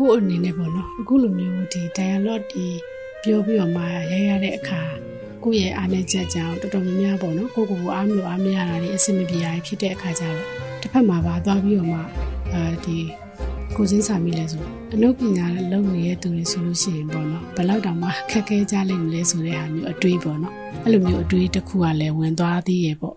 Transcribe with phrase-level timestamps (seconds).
[0.00, 2.66] ကို့အနေနဲ့ပေါ့နော်အခုလိုမျိုးဒီ dialogue ဒီ
[3.22, 4.82] ပြောပြီးတော့မှရရတဲ့အခါ
[5.44, 10.44] ကိုယ့်ရဲ့အားနည်းချက်ကြောင့်တော်တော်များများပေါ့နော်ကိုကိုကိုအားမလို့အားမရတာတွေအဆင်မပြေရဖြစ်တဲ့အခါကျတော့
[10.80, 12.00] တစ်ဖက်မှာပါသွားပြီးတော့မှ
[12.52, 12.98] အဲဒီ
[13.76, 14.64] ကိုစင်းစာမိလဲဆို
[14.94, 20.54] အနုပညာလုပ်နေတဲ့သူတွေဆိုလို့ရှိရင်ပေါ့နော်ဘယ်လောက်တောင်မှခက်ခဲကြလိမ့်မလဲဆိုတဲ့ဟာမျိုးအတွေးပေါ့နော်
[20.84, 23.16] အဲ့လိုမျိုးအတွေးတစ်ခုကလည်းဝင်သွားသေးရဲ့ပေါ့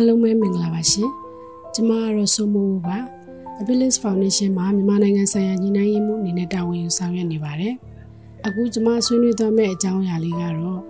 [0.00, 1.10] အားလုံးပဲမင်္ဂလာပါရှင်။
[1.74, 2.98] ကျမကတော့စိုးမိုးပါ။
[3.60, 7.74] Abilis Foundation မှာမြန်မာနိုင်ငံဆိုင်ရာညီနိုင်ရေးမှုအနေနဲ့တာဝန်ယူဆောင်ရွက်နေပါတယ်။
[8.46, 10.80] အခုကျမဆွေးနွေးသွားမယ့်အကြောင်းအရာလေးကတော့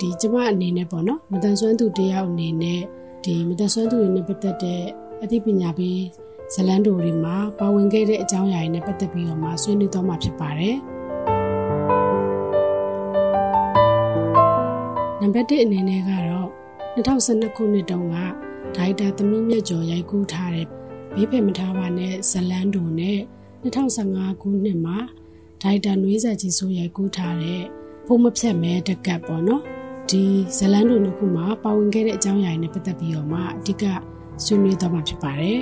[0.00, 2.80] ဒီကျမအနေနဲ့ပေါ့နော်မတန်ဆွမ်းသူတယောက်အနေနဲ့
[3.24, 4.82] ဒီမတန်ဆွမ်းသူတွေနဲ့ပတ်သက်တဲ့
[5.22, 6.00] အသိပညာပေး
[6.54, 10.76] ဇလန်းတိုတွေမှာပါဝင်ခဲ့တဲ့အကြောင်းအရာတွေနဲ့ပတ်သက်ပြီးတော့မှဆွေးနွေးသွားမှာဖြစ်ပါတယ်။
[15.20, 16.31] နံပါတ်1အနေနဲ့ကတော့
[16.96, 18.16] 2012ခုနှစ်တုန်းက
[18.76, 20.66] ဒိုက်တာသမီးမြတ်ကျော်ရိုက်ကူးထားတဲ့
[21.14, 23.18] ဘေးဖယ်မထားပါနဲ့ဇလန်းတူနဲ့
[23.62, 24.98] 2015ခုနှစ်မှာ
[25.62, 27.62] ဒိုက်တာနွေးဆက်ကြီးဆိုရိုက်ကူးထားတဲ့
[28.06, 29.62] ဖုံးမဖြတ်မဲတကတ်ပေါ့နော်
[30.10, 30.22] ဒီ
[30.58, 33.84] ဇလန်းတူနှစ်ခုမှာပါဝင်ခဲ့တဲ့အကြောင်းအရာတွေနဲ့ပတ်သက်ပြီးတော့မှအဓိက
[34.44, 35.60] ဆွေးနွေးသွားမှာဖြစ်ပါတယ်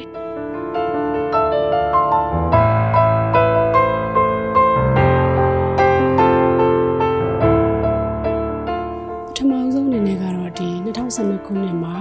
[11.11, 11.97] 2012ခုနှစ်မှာ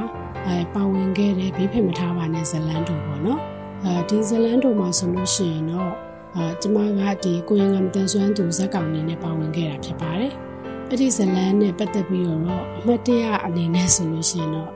[0.47, 3.41] အဲပါဝင်ခဲ့တဲ့ဘေးဖက်မထားပါနဲ့ဇလန်တိုပေါ့နော်
[3.85, 5.93] အဲဒီဇလန်တိုမှာဆိုလို့ရှိရင်တော့
[6.35, 10.33] အဲကျမကဒီကိုရင်ကမတန်ဆွမ်းသူဇက်ကောင်နေနဲ့ပါဝင်ခဲ့တာဖြစ်ပါတယ်
[10.89, 12.43] အဲ့ဒီဇလန်နဲ့ပတ်သက်ပြီးတော့အ
[12.85, 14.69] မှတ်တရအနေနဲ့ဆိုလို့ရှိရင်တော့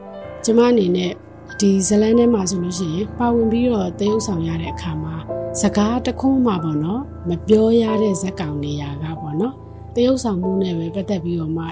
[0.45, 1.11] ကျမအနေနဲ့
[1.59, 5.15] ဒီဇလန်ထဲမှာဆိုလို့ရှိရင်ပါဝင်ပြီးတော့တရုပ်ဆောင်ရတဲ့အခါမှာ
[5.61, 9.53] စကားတခွန်းမှပေါ့နော်မပြောရတဲ့ဇက်ကောင်နေရာကပေါ့နော်
[9.95, 11.65] တရုပ်ဆောင်မှုနဲ့ပဲပတ်သက်ပြီးတော့မှ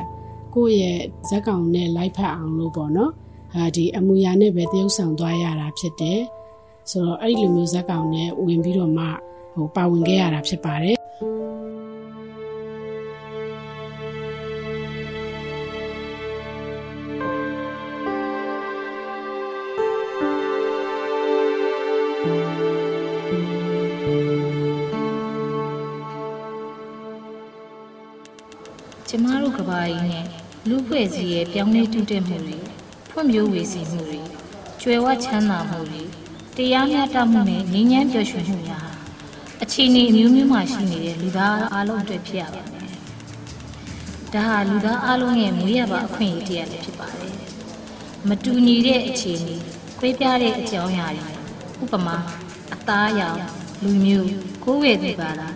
[0.55, 3.11] ကိုယ့်ရဲ့ဇက်ကောင်နဲ့လိုက်ဖက်အောင်လို့ပေါ့နော်
[3.53, 6.21] ဟာဒီအမူအရာနဲ့ပဲတရုပ်ဆောင်သွားရတာဖြစ်တယ်
[6.91, 9.05] ဆိုတော့အဲ့ဒီလိုမျိုးဇက်ကောင်နဲ့ဝင်ပြီးတော့မှ
[9.55, 11.00] ဟိုပါဝင်ခဲ့ရတာဖြစ်ပါတယ်
[31.01, 32.57] ဖွဲ့စည်းရဲ့ပြောင်းလဲတူးတက်မှုတွေ
[33.09, 34.21] ဖွံ့ဖြိုးဝေစီမှုတွေ
[34.81, 36.03] ကျွယ်ဝချမ်းသာမှုတွေ
[36.57, 38.87] တရားမျှတမှုနဲ့ငြိမ်းချမ်းပျော်ရွှင်မှုများ
[39.63, 42.89] အခြေအနေအမျိုးမျိုးမှာရှိနေတဲ့လူသားအားလုံးအတွက်ဖြစ်ရပါမယ်။
[44.33, 47.35] ဒါဟာလူသားအားလုံးရဲ့မွေးရပါအခွင့်အရေးတရားလည်းဖြစ်ပါတယ်။
[48.27, 49.55] မတူညီတဲ့အခြေအနေ
[49.99, 51.29] ခွဲပြားတဲ့အကြောင်းအရာတွေ
[51.83, 52.17] ဥပမာ
[52.73, 53.37] အသားအရောင်
[53.81, 54.29] လူမျိုး
[54.63, 55.53] ကိုယ်ဝေသူပါလား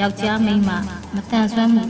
[0.00, 0.70] ယောက်ျားမိန်းမ
[1.14, 1.84] မတန်ဆွမ်းမှု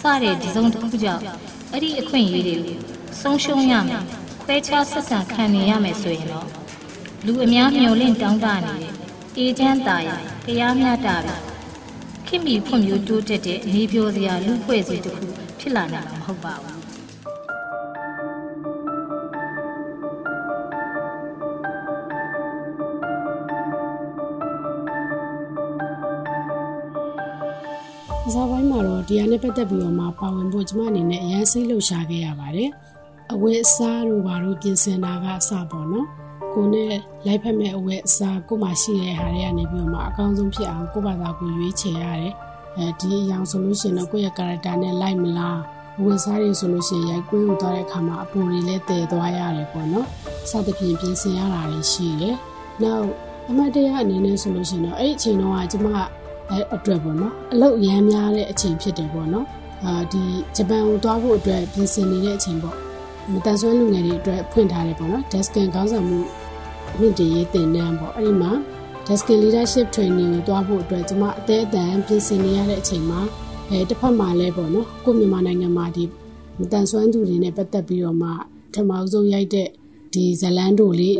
[0.00, 1.24] စတဲ့ဒီစုံတစ်ခုကြောင့်
[1.72, 2.78] အဲ့ဒီအခွင့်အရေးတွေကို
[3.20, 4.02] ဆုံးရှုံးရမယ်
[4.42, 6.48] ခွဲခြားဆက်ဆံခံနေရမယ်ဆိုရင်တော့
[7.26, 8.92] လူအများမျှော်လင့်တောင်းတနေတဲ့
[9.38, 10.08] အေဂျင့်တာရ
[10.46, 11.42] တရားမျှတပြီး
[12.26, 15.26] ခင်မီဖွံ့ဖြိုးတိုးတက်တဲ့နေပြောစရာလူဖွဲ့စည်းတစ်ခု
[15.60, 16.79] ဖြစ်လာနိုင်မှာမဟုတ်ပါဘူး
[28.34, 32.70] စားပိုင်းမှာတော့ဒီဟာနဲ့ပတ်သက်ပြီးတော့မှပါဝင်ဖို့ကျမအနေနဲ့အရန်စိတ်လှုပ်ရှားခဲ့ရပါတယ်။
[33.32, 36.06] အဝတ်အစားတို့ဘာလို့ပြင်ဆင်တာကအစပေါ့နော်။
[36.54, 36.94] ကိုနဲ့
[37.26, 42.34] လိုက်ဖက်မဲ့အဝတ်အစားကိုမှရှိတဲ့ဟာတွေကနေပြီးတော့မှအကောင်းဆုံးဖြစ်အောင်ကိုယ့်ဘာသာကိုရွေးချယ်ရတယ်။
[42.78, 45.58] အဲဒီအရောင်ဆိုလို့ရှိရင်တော့ကိုယ့်ရဲ့ character နဲ့လိုက်မလား
[45.98, 50.06] အဝတ်စားတွေဆိုလို့ရှိရင်ရိုက်ကွေးကိုသွားတဲ့အခါမှာအပူတွေလည်းတည်သွားရတယ်ပေါ့နော်
[50.50, 52.36] စသဖြင့်ပြင်ဆင်ရတာတွေရှိတယ်
[52.82, 53.06] နောက်
[53.48, 55.86] အမတ်တရားအနေနဲ့ဆိုလို့ရှိရင်တော့အဲ့ဒီအချိန်တော့ကကျမ
[56.50, 59.46] အဲအတွက်ပေါ့နော်အလုပ်ရမ်းများတဲ့အချိန်ဖြစ်တယ်ပေါ့နော်
[59.84, 60.22] အာဒီ
[60.56, 62.76] ဂျပန်ကိုသွားဖို့အတွက်ပြင်ဆင်နေတဲ့အချိန်ပေါ့
[63.32, 66.18] မတန်ဆွမ်းလူငယ်တွေအတွက်ဖွင့်ထားတယ်ပေါ့နော် Deskin ကောင်းဆောင်မှု
[66.98, 68.52] မြင့်တင်ရေးသင်တန်းပေါ့အဲ့ဒီမှာ
[69.06, 73.20] Deskin Leadership Training ကိုသွားဖို့အတွက်ကျမအသေးအတန်ပြင်ဆင်နေရတဲ့အချိန်မှာ
[73.70, 76.04] အဲတစ်ဖက်မှာလည်းပေါ့နော်ကိုမြန်မာနိုင်ငံမှာဒီ
[76.58, 78.30] မတန်ဆွမ်းသူတွေနဲ့ပတ်သက်ပြီးတော့မှ
[78.74, 79.68] ထမအောင်ဆုံးရိုက်တဲ့
[80.14, 81.16] ဒီဇလန်တို့လေး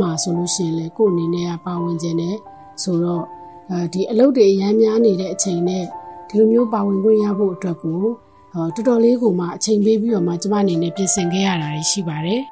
[0.00, 2.36] မှာဆိုလို့ရှိရင်လေကိုအနေနဲ့ကပါဝင်ခြင်းနဲ့
[2.82, 3.39] ဆိုတော့အဲ
[3.92, 5.84] ဒီအလုပ်တွေအများများနေတဲ့အချိန်နဲ့
[6.28, 8.00] ဒီလိုမျိုးပါဝင်ခွင့်ရဖို့အတွက်ကို
[8.54, 12.42] တော်တော်လေးကိုမှအချိန်ပေးပြီးတော့မှကျမအနေနဲ့ပြင်ဆင်ခဲ့ရတာရှိပါတယ်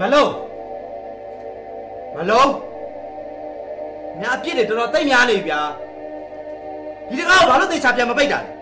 [0.00, 0.32] မလုံး
[2.16, 2.50] မလုံး
[4.20, 5.60] ညာအပြစ်တွေတော်တော်တိတ်များနေဗျာ
[7.08, 8.57] ဒီတကားကိုဘာလို့သေချာပြန်မပိတ်တာလဲ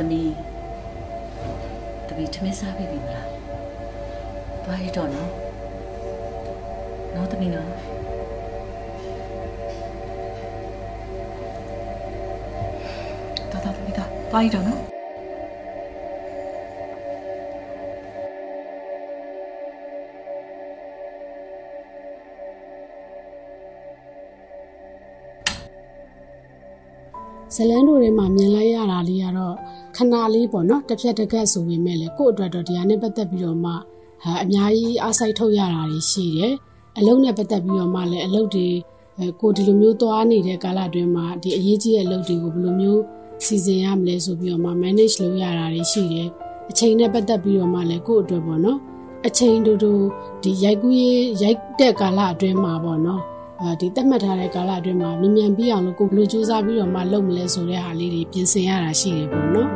[0.00, 0.34] သမီး
[2.08, 3.28] သမီးထမင်းစားပြီပြီမလား
[4.64, 5.30] သွားရတော့နော်
[7.14, 7.66] နော်သမီးနော်
[13.50, 14.80] တော်တော်သမီးသားသွားရတော့နော်
[27.56, 29.56] ဇလန်းတို့ထဲမှာမြင်လိုက်ရတာလေးကတော့
[29.96, 36.54] ခဏလေးပေါ့နော်တစ်ဖြက်တစ်ခက်ဆိုပေမဲ့လေကို့အတွက်တော့ဒီဟာနဲ့ပတ်သက်ပြီးတော့မှဟာအများကြီးအားစိုက်ထုတ်ရတာတွေရှိတယ်
[36.98, 38.68] အလုံးနဲ့ပတ်သက်ပြီးတော့မှလည်းအလုပ်တွေ
[39.40, 43.02] ကိုဒီလိုမျိုးသွားနေတဲ့ကာလအတွင်းမှာဒီအရေးကြီးတဲ့အလုပ်တွေကိုဘယ်လိုမျိုး
[43.44, 46.28] စီစဉ်ရမလဲဆိုပြီးတော့မှ manage လုပ်ရတာတွေရှိတယ်
[46.70, 48.78] အချိန်နဲ့ပတ်သက်ပြီးတော့မှလည်းကို့အတွက်ပေါ့နော်
[49.26, 49.92] အချိန်တူတူ
[50.42, 53.39] ဒီရိုက်ကူးရေးရိုက်တဲ့ကာလအတွင်းမှာပေါ့နော်အဲ
[53.80, 59.70] ဒီတက်မှတ်ထားတဲ့ကာလအတွင်းမှာမြန်မြန်ပြီးအောင်လို့ကိုဘယ်လိုစူးစမ်းပြီးတော့မှလုပ်မလဲဆိုတဲ့ဟာလေးတွေပြင်ဆင်ရတာရှိတယ်ပေါ့နော်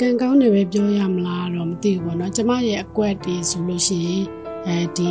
[0.00, 4.24] ကံကောင်းတယ်ပဲပြောရမလားတော့မသိဘူးပေါ့နော်ကျမရဲ့အကွက်တွေဆိုလို့ရှိရင်
[4.66, 5.10] အဲဒီ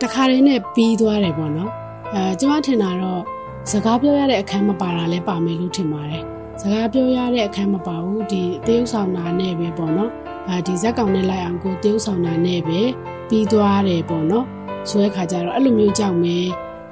[0.00, 1.70] တခါတည်းနဲ့ပြီးသွားတယ်ပေါ့နော်
[2.14, 3.22] အဲကျမထင်တာတော့
[3.70, 10.12] စကားပြောရတဲ့အခန်းမပါတာလည်းပါမယ်လို့ထင်ပါတယ် စကားပြောရတဲ့အခန်းမပါဘူးဒီတရုပ်ဆောင်တာနဲ့ပဲပေါ့နော်
[10.48, 12.80] အဲဒီဇက်ကောင်နဲ့လိုက်အောင်ကိုတရုပ်ဆောင်တာနဲ့ပဲ
[13.28, 14.46] ပြီးသွားတယ်ပေါ့နော်
[14.88, 16.36] ဆိုတဲ့ခါကျတော့အဲ့လိုမျိုးကြောင့်ပဲ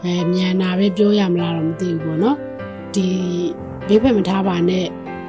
[0.03, 2.37] အဲမြန်နာပဲပြောရမလားတော့မသိဘူးပေါ့နော်
[2.95, 3.07] ဒီ
[3.89, 4.85] ဘေးဖက်မထားပါနဲ့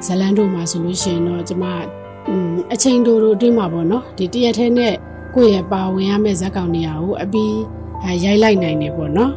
[0.06, 1.64] ဇလန်တို့မှာဆိုလို့ရှိရင်တော့ကျမ
[2.72, 4.94] အချိန်တိုတိုအတွင်းမှာပေါ့နော်ဒီတရက်ထဲနဲ့
[5.34, 7.54] ကိုယ့်ရဲ့ပါဝင်ရမယ့်ဇက်ကောင်နေရာကိုအပြီး
[8.24, 9.32] ရိုက်လိုက်နိုင်တယ်ပေါ့နော်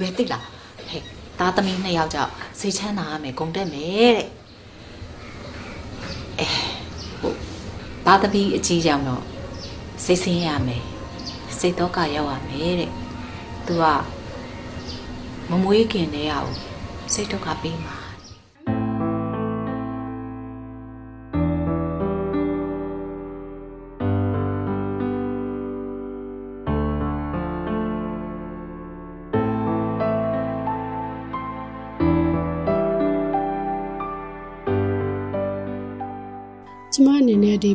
[0.00, 0.46] ပဲသိလား
[0.88, 1.02] ဟဲ့
[1.38, 4.28] သားသမီးနှစ်ယောက်ကြောင့်စိတ်ချမ်းသာရမယ်ဂုံတက်မယ်တဲ့
[6.40, 6.48] အဲ
[7.20, 7.36] ဟုတ်
[8.06, 9.22] သားသမီးအကြီးကြောင့်တော့
[10.04, 10.84] စိတ်ဆင်းရမယ်
[11.58, 12.90] စိတ်တော့ကရောက်ရမယ်တဲ့
[13.66, 13.84] သူက
[15.50, 16.52] မမွေးခင်တည်းရအောင်
[17.12, 17.97] စိတ်ဒုက္ခပေးမှာ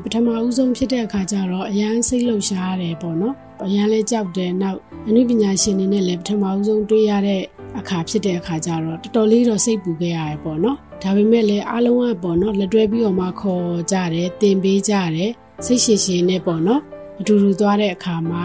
[0.03, 7.41] ပထမဦးဆုံးဖြစ်တဲ့အခါကျတော့အရန်စိတ်လှုပ်ရှားရတယ်ပေါ့နော်အရန်လဲကြောက်တယ်နောက်အနုပညာရှင်တွေနဲ့လည်းပထမဦးဆုံးတွေ့ရတဲ့
[7.79, 15.31] အခါဖြစ်တဲ့အခါကျတော့တော်တော်လေးတော့စိတ်ပူခဲ့ရတယ်ပေါ့နော်ဒါပေမဲ့လည်းအားလုံးကပေါ့နော်လက်တွဲပြီးတော့မှခေါ်ကြတယ်တင်ပေးကြတယ်
[15.65, 16.81] စိတ်ရှည်ရှည်နဲ့ပေါ့နော်
[17.19, 18.43] အတူတူသွားတဲ့အခါမှာ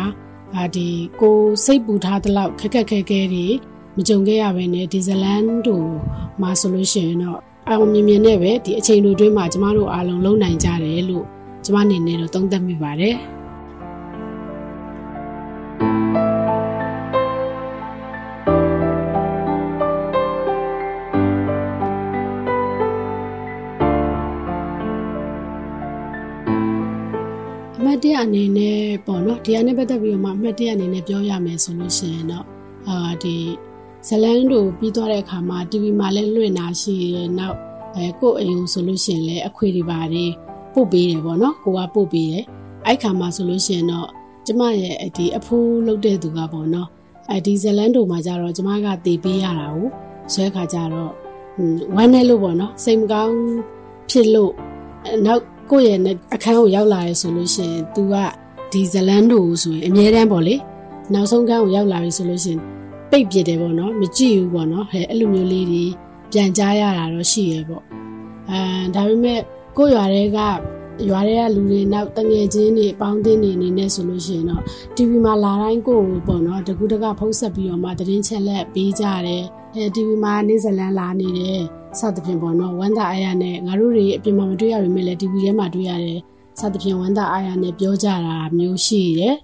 [0.56, 0.88] အာဒီ
[1.20, 3.46] ကိုစိတ်ပူထားတဲ့လောက်ခက်ခက်ခဲခဲတွေ
[3.96, 5.88] မကြုံခဲ့ရဘဲနဲ့ဒီဇလန်တို့
[6.40, 11.26] မှာဆိုလို့ရှိရင်တော့အောင်မြင်မြင်နဲ့ပဲဒီအချိန်တို့တွင်းမှာကျမတို့အားလုံးလုံနိုင်ကြတယ်လို့
[11.64, 13.16] ကျမအနေနဲ့တော့သုံးသပ်မိပါတယ်။
[27.76, 32.46] အမတ်တတ်တရအနေနဲ့ပေါ့နော်ဒီအနဲ့ပတ်သက်ပြီးတော့မှအမှတ်တရအနေနဲ့ပြောရမယ်ဆိုလို့ရှိရင်တော့
[32.88, 33.36] အာဒီ
[34.08, 37.56] ဇလန်းတို့ပြီးသွားတဲ့အခါမှာ TV မှာလည်းလွှင့်တာရှိရဲ့နောက်
[37.96, 40.32] အဲကို့အိမ်ကိုဆိုလို့ရှိရင်လည်းအခွေတွေပါတယ်
[40.78, 42.44] ပို့ပေးတယ်ပေါ့နော်ကိုကပို့ပေးတယ်
[42.86, 44.08] အဲ့ခါမှာဆိုလို့ရှိရင်တော့
[44.46, 46.88] ကျမရဲ့ဒီအဖိုးလုပ်တဲ့သူကပေါ့နော်
[47.30, 49.88] အဲဒီဇလန်းတို့မှာကြတော့ကျမကတည်ပေးရတာကို
[50.32, 51.12] ဆွဲခါကြတော့
[51.96, 53.36] ဝမ်းနေလို့ပေါ့နော်စိတ်မကောင်း
[54.10, 54.52] ဖြစ်လို့
[55.26, 58.14] နောက်ကိုယ့်ရဲ့အခန်းကိုရောက်လာရဲဆိုလို့ရှိရင် तू က
[58.72, 60.54] ဒီဇလန်းတို့ဆိုရင်အမြဲတမ်းပေါ့လေ
[61.12, 62.60] နောက်ဆုံးကန်းကိုရောက်လာပြီဆိုလို့ရှိရင်
[63.10, 65.84] ပိတ်ပြစ်တယ်ပေါ့နော်မကြည့်ဘူးပေါ့နော်ဟဲ့အဲ့လိုမျိုးလေးတွေ
[66.32, 67.84] ပြန်ကြားရတာတော့ရှိရဲ့ပေါ့
[68.50, 68.60] အဲ
[68.94, 69.40] ဒါပေမဲ့
[69.80, 70.38] ကိုယ့်ရွာတွေက
[71.08, 74.62] ရွာတွေကလူတွေနောက်တငယ်ချင်းတွေပေါင်းတင်နေနေနဲ့ဆိုလို့ရှိရင်တော့
[74.96, 79.44] TV မှာလာတိုင်းကိုပေါ့နော်တကူတကဖုံးဆက်ပြီးတော့မှသတင်းချက်လက်ပေးကြတယ်
[79.74, 81.60] အဲ TV မှာနေဇလန်လာနေတယ်
[81.98, 86.20] စသဖြင့်ပေါ့နော်ဝမ်းသာအားရနဲ့ငါတို့တွေအပြင်မှာမတွေ့ရပေမဲ့လည်း TV ထဲမှာတွေ့ရတယ်
[86.60, 89.34] စသဖြင့်ဝမ်းသာအားရနဲ့ပြောကြတာမျိုးရှိတယ်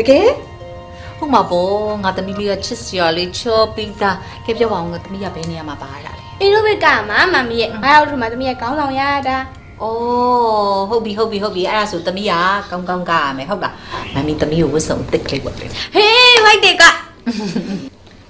[0.00, 0.28] တကယ်
[1.18, 4.16] ဟုတ်မှာပေါ့ငါသမီးလေးကချစ်စရာလေးချောပြီးသား
[4.46, 9.36] ကဲပြောပါအောင်ငါသမီးကဘယ်နေရာမှာပါရတာလဲအင်ဒိုဘစ်ကမှာမမီရဲ့ငါရောက်ထမှာသမီးရဲ့ခေါင်းဆောင်ရတာ။
[9.82, 12.32] အော်ဟုတ်ပြီဟုတ်ပြီဟုတ်ပြီအဲ့ဒါဆိုသမီးက
[12.70, 13.74] ကောင်းကောင်းကရမယ်ဟုတ်လား။
[14.14, 16.82] မမီသမီးကိုဝတ်စုံတစ်ကလေးပေါ့လေဟေးဝိုက်တယ်က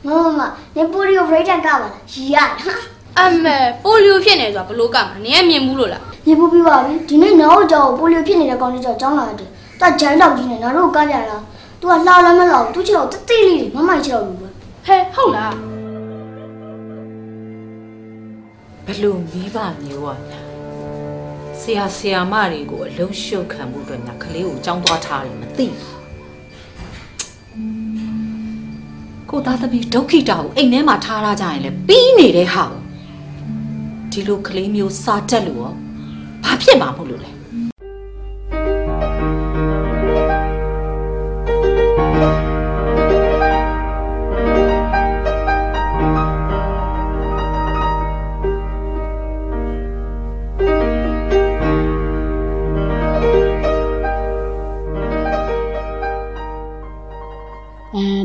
[0.06, 0.40] မမမ
[0.76, 2.74] နေပိုလီယိုဘရိတ်တန်ကပါလားရီရဟာ
[3.18, 9.46] အမေပိုလီယိုဖြစ်နေဆိုတာဘလို့ကမှာနင်ကမြင်ဘူးလို့လားနေပို့ပြီးပါပြီဒီနေ့နောက်ကြောင်ပိုလီယိုဖြစ်နေတဲ့ကောင်လေးကြောင့်ကျောင်းလာတယ်သူ
[9.80, 11.36] ကဂျန်တော့ကြီးနေနောက်တော့ကကြတာ
[11.80, 14.48] သူကလှလည်းမလှဘူးသူချေတော့တတိလေးတွေမမိုက်ချေတော့ဘူးပဲ
[14.86, 15.52] ဟဲဟုတ်လား။
[18.86, 20.16] ဘလို့မိဘမျိုးอ่ะ
[21.60, 25.94] ဆရာဆရာမတွေကိုအလုံးရှုပ်ခံမှုအတွက်ညာကလေးကိုကြောင်းသွားထားတယ်မသိဘူး။
[29.30, 32.78] ကိုသားသမီးဒုက္ခိတာကိုအိမ်ထဲမှာထားရကြရင်လေပြီးနေတဲ့ဟာကို
[34.12, 35.72] ဒီလိုကလေးမျိုးစာတက်လို့ရော
[36.44, 37.30] ဘာဖြစ်မှာမဟုတ်လို့လဲ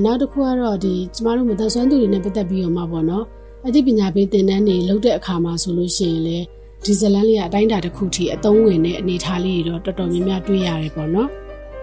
[0.06, 3.26] နောက်တစ်ခုကတော့ဒီကျမတို့မသက်ဆွမ်းသူတွေနဲ့ပတ်သက်ပြီးတော့မှပေါ့နော်
[3.68, 6.38] အသိပညာပေးသင်တန်းတွေလုပ်တဲ့အခါမှာဆိုလို့ရှိရင်လေ
[6.86, 11.30] ဒီဇလန်လေးကအတိုင်းအတာတစ်ခုထိအသုံးဝင်တဲ့အနေအထားလေးတွေတော့တော်တော်များများတွေ့ရတယ်ပေါ့နော်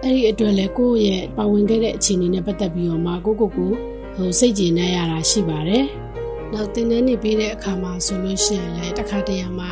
[0.03, 3.71] အဲ့ဒီအတွက်လဲကိုယ့်ရဲ့ပါဝင်ခဲ့တဲ့အခြေအနေနဲ့ပတ်သက်ပြီးတော့မှကိုကိုကို
[4.15, 5.85] ဟိုစိတ်ကြည်နေရတာရှိပါတယ်
[6.53, 9.71] နောက်သင်တန်းတွေပေးတဲ့အခါမှာဆိုလို့ရှိရင်လေတစ်ခါတရံမှာ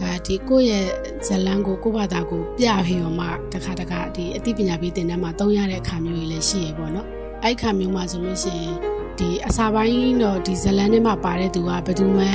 [0.00, 0.86] အဲဒီကိုယ့်ရဲ့
[1.26, 8.74] ဇလန်ကိုကိုယ့်ဘာသာကိုပြပြီးတော့မှတစ်ခါတခါဒီအသိပညာပေးသင်တန်းမှာသုံးရတဲ့အခါမျိုးတွေလည်းရှိရပေါ့နော် အဲ့ခါမျိုးမှာဆိုလို့ရှိရင်
[9.18, 12.26] ဒီအစာပိုင်းတော့ဒီဇလန်ထဲမှာပါတဲ့သူကဘယ်သူမှ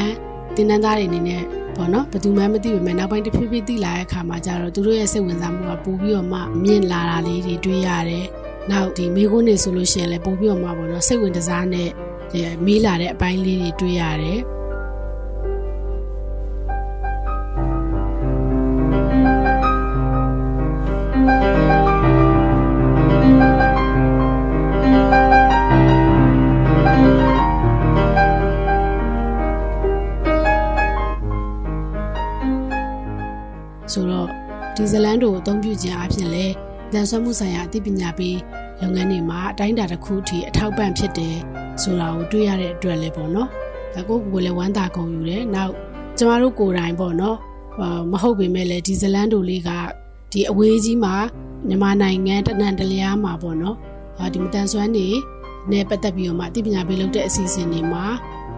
[0.55, 1.43] တင်းတန်းသားတွေအနေနဲ့
[1.75, 8.25] ပေါ့နော်ဘယ်သူမှမသိပေမဲ့နောက်ပိုင်းတစ်ဖြည်းဖြည်းသိလာတဲ့အခါမှာကျတော့သူတို့ရဲ့စိတ်ဝင်စားမှုကပိုပြီးတော့မှမြင့်လာတာလေးတွေတွေ့ရတယ်။
[8.71, 11.89] နောက်ဒီမိကုန်းနေဆိုလို့ရှိရင်လည်းပိုပြီးတော့မှပေါ့နော်စိတ်ဝင်စားနဲ့
[12.31, 14.39] ဒီမေးလာတဲ့အပိုင်းလေးတွေတွေ့ရတယ်။
[34.95, 36.45] ဇလန်တို့ကိုအသုံးပြုခြင်းအပြင်လဲ
[36.93, 38.37] တန်ဆွမ်းမှုဆိုင်ရာအသိပညာပေး
[38.81, 41.35] လုပ်ငန်းတွေမှာအတိုင်းအတာတစ်ခုအထိအထောက်ပံ့ဖြစ်တယ်
[41.81, 43.49] ဆိုတာကိုတွေ့ရတဲ့အတွက်လဲပေါ့နော်
[43.93, 45.73] ဒါကိုကိုယ်လည်းဝမ်းသာကုန်ယူတယ်နောက်
[46.17, 47.37] ကျမတို့ကိုယ်တိုင်ပေါ့နော်
[47.81, 49.69] အာမဟုတ်ပေမဲ့လည်းဒီဇလန်တို့လေးက
[50.31, 51.15] ဒီအဝေးကြီးမှာ
[51.67, 53.77] မြန်မာနိုင်ငံတနန်တလျားမှာပေါ့နော်
[54.19, 55.07] အာဒီမတန်ဆွမ်းနေ
[55.71, 58.05] နဲ့ပတ်သက်ပြီးတော့မှအသိပညာပေးလုပ်တဲ့အစီအစဉ်တွေမှာ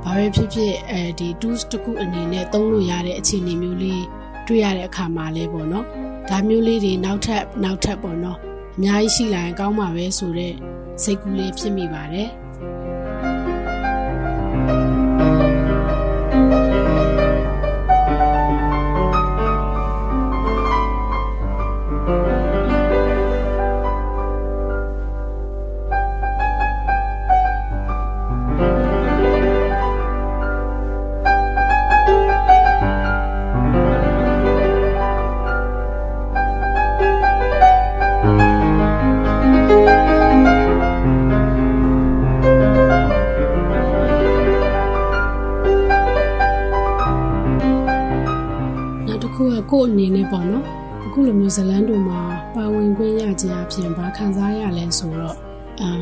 [0.04, 4.04] ဘာပဲဖြစ်ဖြစ်အဲဒီ tools တစ်ခုအနေနဲ့သုံးလို့ရတဲ့အခြေအနေမျိုးလေး
[4.48, 5.86] တွေ့ရတဲ့အခါမှာလဲပေါ့နော်
[6.30, 8.38] ဒါမျိုးလေးတွေနောက်ထပ်နောက်ထပ်ပေါ့နော်
[8.78, 10.56] အများကြီးရှိလာရင်ကောင်းပါပဲဆိုတော့
[11.04, 12.30] စိတ်ကူးလေးဖြစ်မိပါတယ်
[50.08, 50.66] အနေနဲ့ပေါ့နော်
[51.06, 52.22] အခုလိုမျိုးဇလန်းတို့မှာ
[52.56, 55.38] ပါဝင်ခွင့်ရခြင်းအပြင်ဘာခံစားရလဲဆိုတော့
[55.82, 55.90] အမ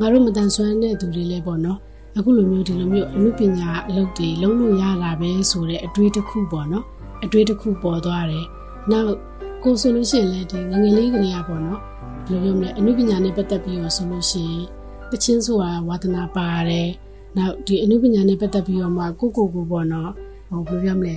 [0.00, 1.78] ငါတို့မတန်ဆွမ်းတဲ့သူတွေလည်းပေါ့နော်
[2.16, 6.84] အခုလိုမျိုးဒီလိုမျိုးအမှုပညာအလုပ်တွေလုံးလို့ရတာပဲဆိုတဲ့အတွေ့တစ်ခုပေါ့နော်
[7.24, 8.46] အတွေ့တစ်ခုပေါ်သွားတယ်
[8.90, 9.12] နောက်
[9.64, 11.80] ကိုဆိုလို့ရှိရင်လည်းဒီငငယ်လေးကလေးอ่ะပေါ့နော်
[12.28, 14.62] ဘယ်လိုပြောမလဲအမှုပညာနဲ့ပတ်သက်ပြီးတော့ဆိုလို့ရှိရင်
[15.10, 16.88] တချင်းဆိုတာဝါသနာပါတယ်
[17.36, 20.10] နောက်ဒီအမှုပညာနဲ့ပတ်သက်ပြီးတော့မှကိုကိုကိုပေါ့နော်
[20.48, 21.16] ဟိုဘယ်လိုပြောမလဲ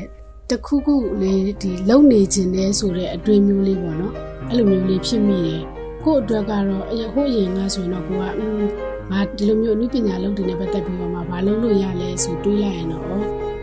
[0.51, 4.13] တခုခုလေးဒီလုံနေခြင်းနဲ့ဆိုတဲ့အတွေ့မျိုးလေးပေါ့နော်
[4.49, 5.61] အဲ့လိုမျိုးလေးဖြစ်မိတယ်
[6.03, 8.69] ကို့အတွက်ကတော့အဟိုအရင်ကဆိုရင်တော့ကိုကအင်း
[9.11, 13.05] ငါဒီလိုမျိုးအနုပညာလုပ်တင်နဲ့ပတ်သက်ပြီးတော့မှဘာလုပ်လို့ရလဲဆိုတွေးလိုက်ရင်တော့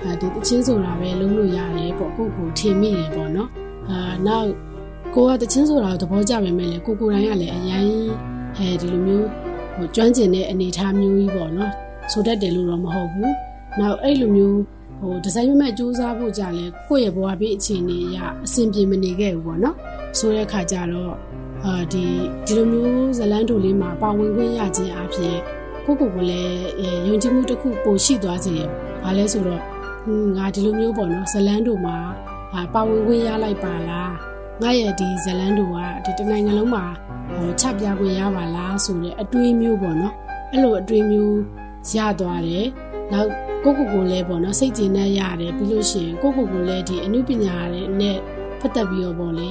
[0.03, 3.49] အဲဒီတချင်းဆိုတာပဲလုပ်လို့ရတယ်ပေါ့ကိုကိုထင်မိတယ်ပေါ့နော်
[3.91, 4.49] အာနောက်
[5.15, 7.87] ကိုကတချင်းဆိုတာကိုသဘောကျပေမဲ့လေကိုကိုတိုင်းကလည်းအရင်
[8.57, 9.27] အဲဒီလိုမျိုး
[9.77, 11.73] ဟိုကျွမ်းကျင်တဲ့အနေအထားမျိုးကြီးပေါ့နော်
[12.13, 13.33] ဆိုတတ်တယ်လို့တော့မဟုတ်ဘူး
[13.79, 14.59] နောက်အဲ့လိုမျိုး
[15.01, 19.77] ဟိုဒီဇိုင်းမဲ့စူးစမ်းဖို့ကြလဲကိုယ့်ရဲ့ဘဝဘေးအခြေအနေအရအဆင်ပြေမနေခဲ့ဘူးပေါ့နော်
[20.19, 21.15] ဆိုတဲ့အခါကျတော့
[21.65, 22.05] အာဒီ
[22.47, 25.37] ဒီလိုမျိုးဇလန်းတိုလေးမှာပါဝင်ခွင့်ရခြင်းအပြင်
[25.85, 26.61] ကိုကိုကိုလည်း
[27.07, 28.69] ယုံကြည်မှုတစ်ခုပိုရှိသွားစေတယ်။
[29.03, 29.63] ဘာလဲဆိုတော့
[30.37, 31.97] ငါဒီလိုမျိုးပေါ့နော်ဇလန်းတိုမှာ
[32.75, 34.11] ပါဝင်ခွင့်ရလိုက်ပါလား။
[34.63, 36.85] ငါရဲ့ဒီဇလန်းတိုကဒီတနိုင်ငံလုံးမှာ
[37.35, 40.15] ဟိုချပြခွင့်ရပါလားဆိုတဲ့အတွေးမျိုးပေါ့နော်။
[40.53, 41.37] အဲ့လိုအတွေးမျိုး
[41.97, 42.67] ရသွားတယ်။
[43.13, 43.31] နောက်
[43.67, 47.57] ကိုကိုကိုလည်းပေါ့နော်စိတ်ကြည်နဲ့ရတယ်ပြီးလို့ရှိရင်ကိုကိုကိုလည်းဒီအမှုပညာ
[48.01, 48.19] နဲ့
[48.61, 49.51] ပတ်သက်ပြီးတော့ပေါ့လေ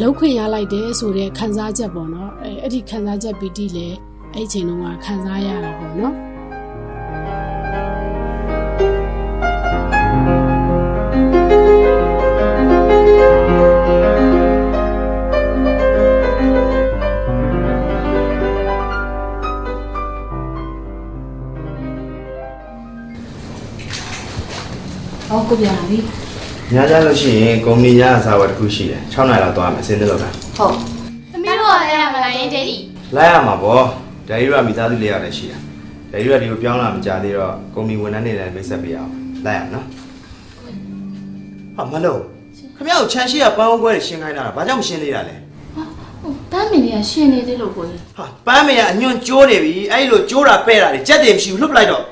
[0.00, 3.96] လောက်ခွင့်ရလိုက်တယ်ဆိုတဲ့ခံစားချက်ပေါ့နော်အဲအဲ့ဒီခံစားချက်ပီတိလည်း
[4.34, 6.27] အဲ့ဒီချိန်တုန်းကခံစားရတာပေါ့နော်
[25.48, 25.98] ဟောကိုပြန်လာပြီ
[26.74, 30.74] ညကြလို့ရှိရင်ကုမ္ပဏီညအစားအဝတ်တစ်ခုရှိတယ်6နိုင်လောက်သွားမယ်စင်းသလောက်တာဟုတ်
[31.32, 32.76] သမီးတို့ကလည်းရမလားယင်ဒက်ဒီ
[33.16, 33.84] လိုက်ရမှာပေါ့
[34.28, 35.58] ဒယ်ရီကမိသားစုလေးရတယ်ရှိတာ
[36.12, 39.12] ဒယ်ရီကဒီကိုပြောင်းလာမကြသေးတော့ကုမ္ပဏီဝန်ထမ်းတွေလည်းမိတ်ဆက်ပေးအောင်
[39.46, 39.86] လိုက်ရအောင်နော်
[41.76, 42.20] ဟာမလို့
[42.76, 45.36] ခမရကိုချမ်းရှိရပန်းဝဲခွဲတွေရှင်းခိုင်းတာဘာကြောင့်မရှင်းသေးတာလဲ
[46.52, 52.02] တမ်းမင်းတွေကရှင်နေသေးလို့ကိုကြီးဟာပန်းမေကအညွန့်ကျိုးနေပြီအဲ့လိုကျိုးတာပဲ့တာတွေကြက်တယ်မရှိဘူးလှုပ်ပလိုက်တော့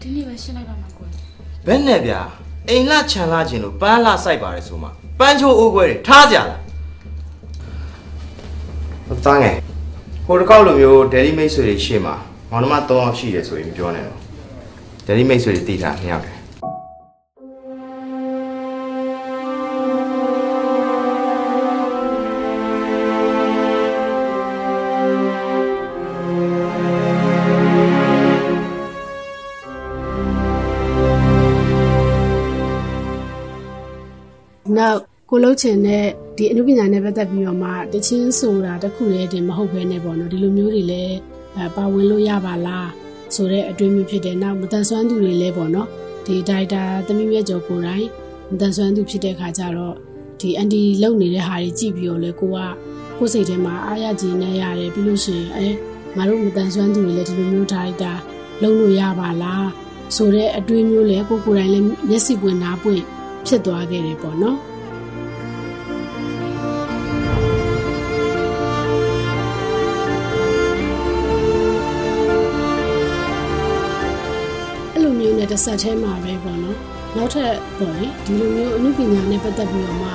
[0.00, 1.24] ဒီနေ့ပဲရှင်းလိုက်တော့မှာကိုကြီး
[1.66, 2.20] ဘယ်နဲ့ဗျာ
[2.70, 6.60] အိမ်လခြံလာခြင်းလို့ပန်းလာစိုက်ပါတယ်ဆိုမှပန်းချိုးအိုးခွဲတွေထားကြလား
[9.06, 9.56] ဟုတ်သားငယ်
[10.26, 12.14] ဟိုတစ်ခေါက်လိုမျိုးဒယ်ရီမိတ်ဆွေတွေရှေ့မှာ
[12.50, 14.18] မောင်နှမ၃ယောက်ရှိတယ်ဆိုရင်မပြောနဲ့တော့
[15.06, 16.28] ဒယ်ရီမိတ်ဆွေတွေတည်တာနှစ်ယောက်တ
[35.26, 36.04] က်ကိုလုံးချင်တဲ့
[36.36, 41.16] ဒီအနုပညာနဲ့ပတ်သက်ပြီးတော့မှတချင်းဆိုတာတခုတည်းတင်မဟုတ်ဘဲနဲ့ပေါ့နော်ဒီလိုမျိုးတွေလည်း
[41.56, 42.88] အဲပါဝင်လို့ရပါလား
[43.34, 45.88] ဆိုတဲ့အတွေ့အမျိုးဖြစ်တယ်နောက်မတန်ဆွမ်းသူတွေလည်းပေါ့နော်
[46.26, 48.06] ဒီဒိုက်တာသမီးမြတ်ကျော်ကိုယ်တိုင်
[48.50, 49.94] မတန်ဆွမ်းသူဖြစ်တဲ့ခါကျတော့
[50.40, 52.58] ဒီအန်တီလုံနေတဲ့ဟာတွေကြည့်ပြီးတော့လေကိုက
[53.18, 55.68] ကိုယ်စိတ်ထဲမှာအားရခြင်းနဲ့ရတယ်ပြီးလို့ရှိရင်အဲ
[56.16, 58.12] ငါတို့မတန်ဆွမ်းသူတွေလည်းဒီလိုမျိုးဒိုက်တာ
[58.62, 59.68] လုံလို့ရပါလား
[60.16, 63.02] ဆိုတဲ့အတွေ့အမျိုးလည်းကိုကိုယ်တိုင်လည်းမျက်စိပွင့်နားပွင့်
[63.46, 64.58] ဖြစ်သွားခဲ့တယ်ပေါ့နော်
[75.64, 76.78] ဆက်ထဲမှာပဲပေါ့နော်
[77.16, 80.10] နောက်ထပ်ပေါ့လေဒီလိုမျိုးအမှုပညာနဲ့ပတ်သက်ပြီးတော့မှ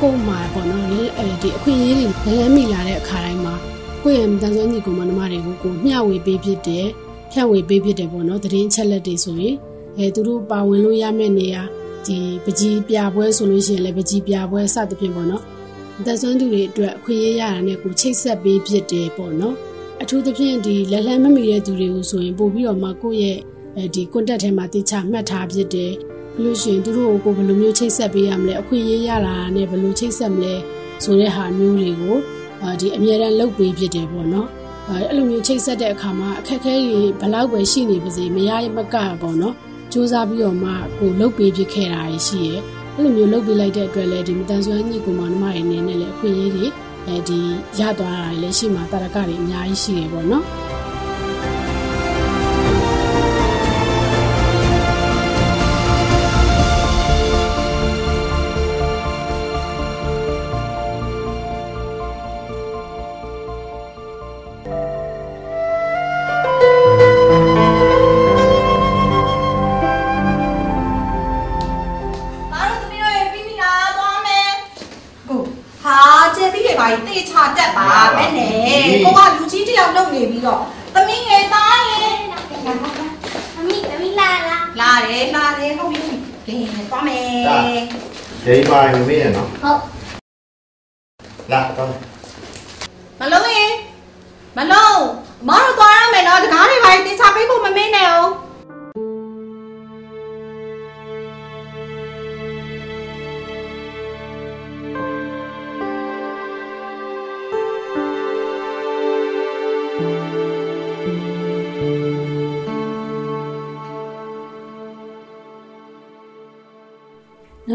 [0.00, 3.54] ကိုယ်မှာပေါ့နော်လေအဲဒီအခွင့်အရေးတွေလမ်းမိလာတဲ့အခါတိုင်းမှာ
[4.02, 6.86] ကိုယ့်ရဲ့တန်ဆွမ်းညီကောင်မနှမတွေကိုကိုမျှဝေပေးဖြစ်တယ်
[7.32, 9.54] ဖြန့်ဝေပေးဖြစ်တယ်ပေါ့နော်သတင်းချက်လက်တွေဆိုရင်
[9.98, 11.62] အဲသူတို့ပါဝင်လို့ရမယ့်နေရာ
[12.06, 15.42] ဒီပကြီးပြပွဲဆိုလို့ရှိရင်လည်းပကြီးပြပွဲစသဖြင့်ပေါ့နော်
[16.04, 19.54] တန်ဆွမ်းသူတွေအတွက်အခွင့်အရေးရတာနဲ့ကိုချိတ်ဆက်ပေးဖြစ်တယ်ပေါ့နော်
[20.02, 23.38] အထူးသဖြင့်ဒီလက်လန်းမမီတဲ့သူတွေကိုဆိုရင်ပို့ပြီးတော့မှကိုယ့်ရဲ့
[23.76, 25.92] အဲဒီ contact ထဲမှာတိကျမှတ်ထားဖြစ်တယ်
[26.34, 30.54] ပြီးလို့ရှိရင်သူတို့ကိုဘယ်လိုမျိုးချိတ်ဆက်ပေးရမလဲအခွင့်အရေးရလာတာနဲ့ဘယ်လိုချိတ်ဆက်မလဲ
[31.04, 32.16] ဆိုတဲ့ဟာမျိုးတွေကို
[32.80, 34.48] ဒီအမြဲတမ်းလုပ်ပေးဖြစ်တယ်ပေါ့နော်
[34.88, 39.54] အဲအဲ့လိုမျိုးချိတ်ဆက်တဲ့အခါမှာအခက်အခဲတွေဘယ်လောက်ပဲရှိနေပါစေမရမကပေါ့နော်
[39.92, 42.54] စူးစမ်းပြီးတော့မှကိုလုပ်ပေးဖြစ်ခဲ့တာရှိရဲ
[42.94, 46.66] အဲ့လိုမျိုးလုပ်ပေးလိုက်တဲ့အတွက်လည်းဒီမတန်ဆွမ်းညီကောင်မနှမတွေအနေနဲ့လည်းအခွင့်အရေးတွေ
[47.06, 47.40] အဲဒီ
[47.78, 50.75] ရသွားတာတွေလည်းရှိမှာတရကတွေအများကြီးရှိရပေါ့နော်ငါတို့သမီးတို့ရေပြီးပြီ
[88.46, 89.45] ဒေးပါမမေး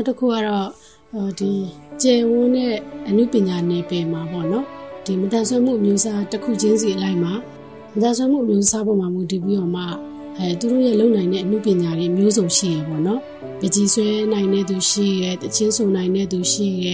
[0.02, 0.70] နောက်တစ်ခုကတော့
[1.12, 1.54] ဟိုဒီ
[2.02, 2.76] ကျေဝန်းနဲ့
[3.08, 4.66] အနုပညာနယ်ပယ်မှာပေါ့နော်
[5.06, 7.34] ဒီမတန်ဆွမ်းမှုအမျိုးအစားတစ်ခုချင်းစီအလိုက်မှာ
[7.94, 9.84] မတန်ဆွမ်းမှုအမျိုးအစားပေါ်မှာမူတည်ပြီးတော့မှ
[10.38, 13.22] အဲသူတို့ရဲ့လုံနိုင်တဲ့အနုပညာတွေမျိုးစုံရှိရပေါ့နော်
[13.60, 16.88] ပကြီးဆွဲနိုင်တဲ့သူရှိရတချင်းဆိုနိုင်တဲ့သူရှိရ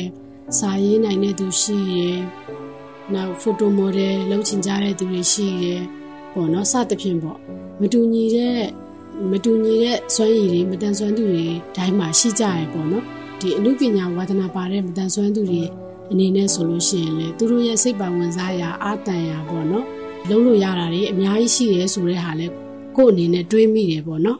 [0.59, 1.99] စာရေးနိုင်တဲ့သူရှိရ
[3.13, 5.65] နောက်ဖိုတိုမော်ဒယ်လုပ်ချင်ကြတဲ့သူတွေရှိရ
[6.33, 7.39] ပေါ့နော်စသဖြင့်ပေါ့
[7.79, 8.59] မတူညီတဲ့
[9.31, 13.05] မတူညီတဲ့စွမ်းရည်တွေမတန်ဆွမ်းသူတွေတိုင်းမှာရှိကြရပေါ့နော်
[13.39, 15.63] ဒီအမှုပညာဝါသနာပါတဲ့မတန်ဆွမ်းသူတွေ
[16.11, 19.85] အနေနဲ့ဆိုလို့ရှိရင်လေသူတို့ရဲ့စိတ်ပါဝင်စားရာအာတန်ရာပေါ့နော်
[20.29, 22.47] လုံးလို့ရတာတွေအများကြီးရှိရဲဆိုတဲ့ဟာလဲ
[22.95, 24.39] ကိုယ့်အနေနဲ့တွေးမိတယ်ပေါ့နော်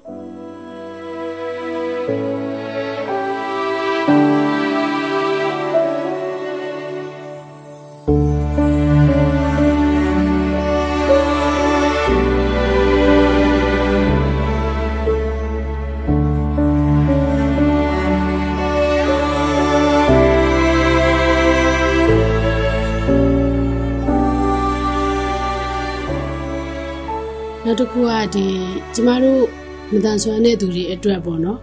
[27.78, 28.48] နောက်တစ်ခုကဒီ
[28.96, 29.44] ကျမတို့
[29.92, 31.60] မတန်ဆွမ်းတဲ့သူတွေအတွက်ပေါ့နော်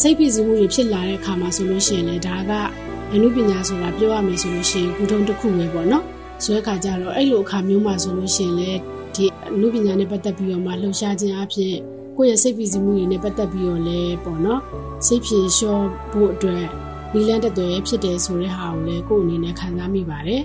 [0.00, 2.52] စိတ်ဖိစီးမှုတွေဖြစ်လာတဲ့အခါမှာဆိုလို့ရှိရင်လေဒါက
[3.12, 6.04] အနုပညာဆိုတာပြောရမယ်ဆိုလို့ရှိရင်ကုထုံးတစ်ခုပဲပေါ့နော်
[6.44, 8.70] ဆိုတဲ့အခါကျတော့အဲ့လိုအခါမျိုးမှာဆိုလို့ရှိရင်လေ
[9.14, 11.74] ဒီအနုပညာနဲ့ပတ်သက်ပြီးတော့မှလှုပ်ရှားခြင်းအဖြစ်
[12.16, 14.60] ကိုယ့်ရဲ့စိတ်ဖိစီးမှုတွေနဲ့ပတ်သက်ပြီးတော့လေပေါ့နော်
[15.06, 16.64] စိတ်ဖြေလျှော့ဖို့အတွက်
[17.12, 20.42] နီလန်းတက်တယ်ဖြစ်တယ်ဆိုတဲ့ဟာကိုလေကိုယ့်အနေနဲ့ခံစားမိပါတယ်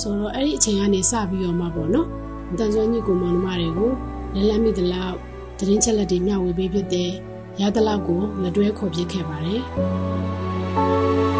[0.00, 2.08] ဆိုတော့အဲ့ဒီအချိန်ကနေစပြီးတော့မှပေါ့နော်
[2.50, 3.92] မတန်ဆွမ်းညစ်ကိုမောင်နှမတွေကို
[4.34, 5.16] လက်လက်မိသလောက်
[5.58, 7.10] သတင်းချက်လက်တွေမျှဝေပေးဖြစ်တယ်။
[7.60, 9.60] ရသလောက်ကိုလက်တွဲခေါ်ပြခဲ့ပါတယ်။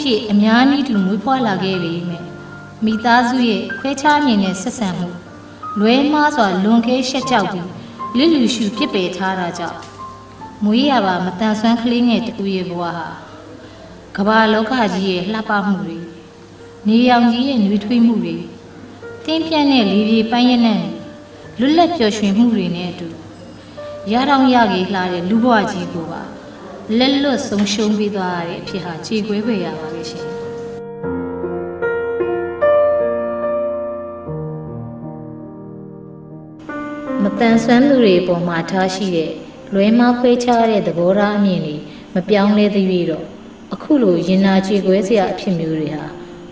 [0.00, 2.26] ဖြစ်အများနည်းတူမွေးဖွားလာခဲ့ပေမယ့်
[2.84, 5.08] မိသားစုရဲ့ခွဲခြားမြင်တဲ့ဆက်ဆံမှု
[5.80, 7.68] လွဲမှားစွာလွန်ကဲရှက်ကြောက်ပြီး
[8.16, 9.78] လစ်လူရှုဖြစ်ပယ်ထားတာကြောင့်
[10.64, 13.08] မွေးရပါမတန်ဆွမ်းကလေးငယ်တူရဲ့ဘဝဟာ
[14.16, 15.98] ကမ္ဘာလောကကြီးရဲ့လှပမှုတွေ
[16.88, 18.36] နေရောင်ကြီးရဲ့နှွေးထွေးမှုတွေ
[19.24, 20.80] တင်းပြန့်တဲ့လေပြေပန်းရနံ့
[21.58, 23.08] လွတ်လပ်ပျော်ရွှင်မှုတွေနဲ့အတူ
[24.12, 26.22] ရတောင်ရကြီးလှတဲ့လူဘဝကြီးကိုပါ
[26.98, 30.26] လက်လွတ်ဆုံးရှုံးပြီးသွားရတဲ့အဖြစ်ဟာခြေခွဲပဲရပါလိမ့်ရှင်
[37.22, 39.32] မတန်ဆွမ်းသူတွေပေါ်မှာထားရှိတဲ့
[39.74, 41.76] လွဲမောက်ခွဲခြားတဲ့သဘောထားအမြင်တွေ
[42.14, 43.24] မပြောင်းလဲသေးပြီးတော့
[43.74, 46.04] အခုလိုရင်နာခြေခွဲစရာအဖြစ်မျိုးတွေဟာ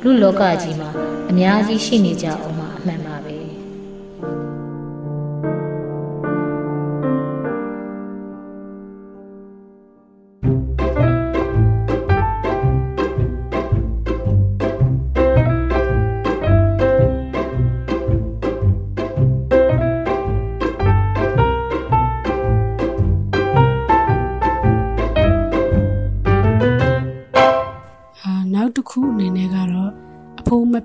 [0.02, 0.90] လူလောကကြီးမှာ
[1.30, 2.57] အများကြီးရှိနေကြအောင်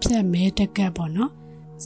[0.03, 1.31] ဖိုးမဖြတ်မဲတက်ကတ်ပေါ့နော်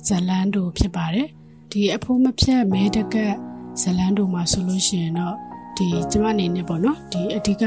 [0.08, 1.28] ဇလန်တို့ဖြစ်ပါတယ်
[1.72, 3.34] ဒီအဖိုးမဖြတ်မဲတက်ကတ်
[3.82, 5.36] ဇလန်တို့မှာဆိုလို့ရှိရင်တော့
[5.78, 7.64] ဒီကျမအနေနဲ့ပေါ့နော်ဒီအဓိက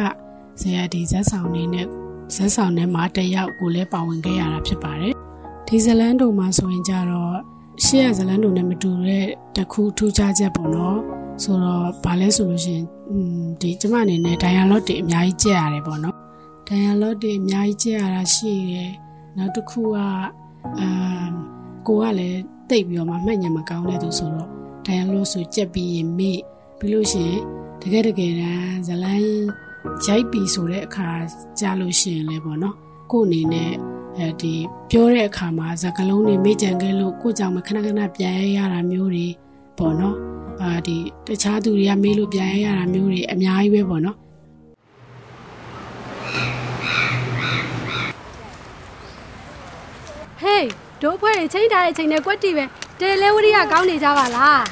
[0.60, 1.86] ဇေယျဒီဇက်ဆောင်နေနဲ့
[2.34, 5.14] ဇက်ဆောင်ထဲမှာတစ်ယောက်ကိုလည်းပါဝင်ခဲ့ရတာဖြစ်ပါတယ်
[5.66, 7.36] ဒီဇလန်တို့မှာဆိုရင်ကြတော့
[7.84, 10.98] ရှေ့ရဇလန်တို့နဲ့မတူတဲ့တစ်ခုထူးခြားချက်ပေါ့နော်
[11.42, 16.16] ဆိုတော့ဘာလဲဆိုလို့ရှိရင်อืมဒီကျမအနေနဲ့ dialogue တွေအများကြီးကြက်ရတယ်ပေါ့နော်
[16.68, 18.92] dialogue တွေအများကြီးကြည့်ရတာရှိတယ်။
[19.36, 19.98] နောက်တစ်ခုက
[20.78, 21.32] အမ်
[21.86, 24.48] ကိုကလည်းတိတ်ပြီးတော့မှမှတ်ညံမကောင်းတဲ့သူဆိုတော့
[24.86, 26.38] dialogue ဆိုကြက်ပြီးရင်မေ့
[26.78, 27.40] ပြီးလို့ရှိရင်
[27.80, 29.26] တကယ်တကယ်တမ်းဇလန်း
[30.06, 31.08] ရိုက်ပြီးဆိုတဲ့အခါ
[31.60, 32.76] ကြားလို့ရှိရင်လည်းပေါ့နော်
[33.10, 33.70] ကို့အနေနဲ့
[34.18, 34.54] အဲဒီ
[34.90, 39.26] ပြောတဲ့အခါမှာဇကလုံးတွေမေ့ကြံခဲ့လို့ကို့ကြောင့်မခဏခဏပြန်ရရတာမျိုးတွေ
[39.78, 40.16] ပေါ့နော်
[40.62, 44.16] အာဒီတခြားသူတွေကမေးလို့ပြန်ရရတာမျိုးတွေအများကြီးပဲပေါ့နော်
[50.42, 50.44] ဟ
[51.02, 52.64] တို့အဖွဲ့တွေချိန်ထားတဲ့ချိန်နဲ့ကွက်တီပဲ
[53.00, 54.62] တယ်လဲဝရိယကောင်းနေကြပါလား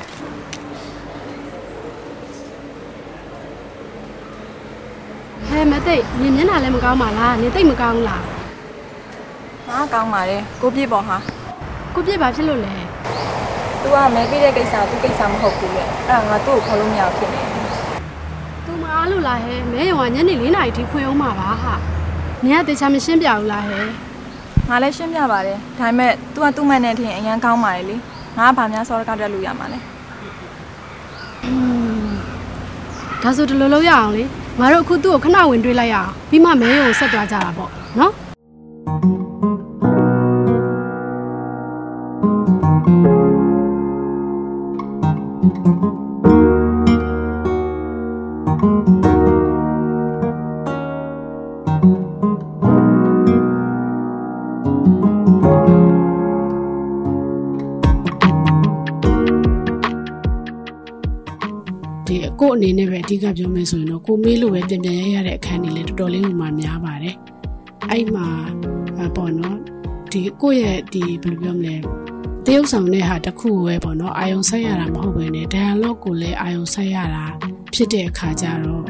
[5.48, 8.24] ဟဲမသိနင်မျက်နှာလည်းမကောင်းပါလားနင်သိပ်မကောင်းလား
[9.68, 11.16] ငါကောင်းပါတယ်ကိုပြည့်ပေါ်ဟာ
[11.94, 12.74] ကိုပြစ်ပါဖြစ်လို့လဲ။
[13.82, 17.52] तू ကမဲပေးတဲ့ကိစ္စသူကိစ္စမဟုတ်ဘူးလေ။အဲ့ဒါငါသူ့ကိုခေါ်လို့မရဘူးဖြစ်နေတယ်
[18.64, 21.74] သူမအားလို့လားဟဲမဲရုံကညနေ4နာရီထိဖွင့်အောင်မှာပါဟာ
[22.44, 23.80] နင်ကတေချာမရှင်းပြဘူးလားဟဲ။
[24.69, 27.97] ငါလည်းရှင်းပြပါတယ်။ဒါပေမဲ့ तू ကသူ့မနဲ့ထင်အရန်ကောင်းပါလေလေ။
[28.37, 29.79] ငါကဗာများစောရကတက်လို့ရမှာလဲ
[31.45, 31.53] อื
[32.05, 32.09] ม
[33.21, 34.23] ဒါဆိုဒီလိုလုပ်ရအောင်လေ
[34.59, 38.13] ငါတို့အခုသူ့ကိုခဏဝင်တွေးလိုက်ရအောင်ပြီးမှမဲရုံဆက်သွားကြတာပေါ့နော်
[62.58, 67.16] အကိုအနေနဲ့ပဲအဓိကပြောမယ်ဆိုရင်တော့ကိုမေးလို့ပဲပြန်ပြန်ရရတဲ့အခန်းတွေလည်းတော်တော်လေးဟိုမှာများပါတယ်
[67.90, 68.26] အဲ့မှာ
[69.00, 69.56] အပေါ့နော်
[70.12, 71.76] ဒီကိုယ့်ရဲ့ဒီဘယ်လိုပြောမလဲ
[72.46, 77.24] တရုပ်ဆောင်တဲ့ဟာတစ်ခုပဲပေါ့နော်အာယုံဆက်ရတာမဟုတ်ဘဲနဲ့ dialogue ကိုလည်းအာယုံဆက်ရတာ
[77.74, 78.84] ဖြစ်တဲ့အခါကျတော့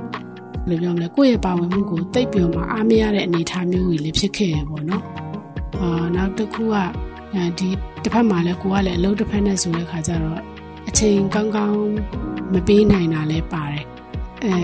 [0.69, 5.05] ဘယ်လိုပြောမလဲကိုယ့်ရဲ့ပါဝင်မှုကိုတိတ်ပြောမှအားမရတဲ့အနေအထားမျိုးကြီးလည်းဖြစ်ခဲ့ရပေါ့နော်
[5.81, 6.75] အာနောက်တစ်ခုက
[7.35, 7.69] အဲဒီ
[8.03, 10.41] တစ်ဖက်မှာလည်းကိုကလည်းအလုပ်တစ်ဖက်နဲ့ဆိုတဲ့အခါကျတော့
[10.89, 11.81] အချိန်ကောင်းကောင်း
[12.53, 13.85] မပေးနိုင်တာလည်းပါတယ်
[14.45, 14.55] အဲ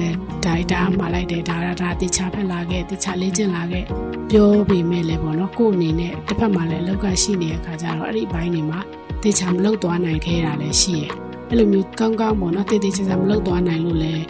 [0.45, 3.85] ဒါဒါမှလိုက်တယ်ဒါဒါတေချာဖက်လာခဲ့တေချာလေးကျင်လာခဲ့
[4.31, 8.81] ပြောပေမဲ့လည်းပေါ့နော်ကို့အနေနဲ့တစ်ဖက်မှာလည်းအလောက်ကရှိနေတဲ့အခါကျတော့အဲ့ဒီဘိုင်းတွေမှာ
[9.23, 11.11] တေချာမလုပ်သွားနိုင်ခဲ့တာလည်းရှိရယ်
[11.49, 14.23] အဲ့လိုမျိုးကောင်းကောင်းပေါ့နော်တေတေချာချာမလုပ်သွားနိုင်လို့လည်း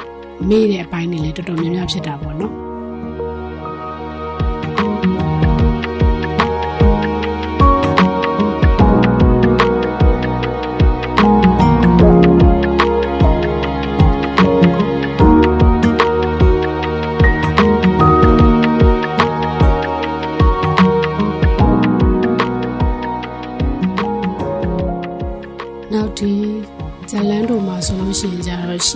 [0.48, 2.63] မေ့တဲ့အပိုင်းတွေလည်းတော်တော်များများဖြစ်တာပေါ့နော်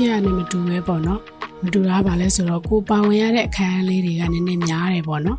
[0.07, 1.21] ရင်ကြတော့ရှေ့ကနေမတူပဲပေါ့နော်
[1.63, 5.39] မတူတာပါလဲဆိုတော့ကိုပါဝင်ရတဲ့အခန်းလေးတွေကနည်းနည်းများတယ်ပေါ့နော်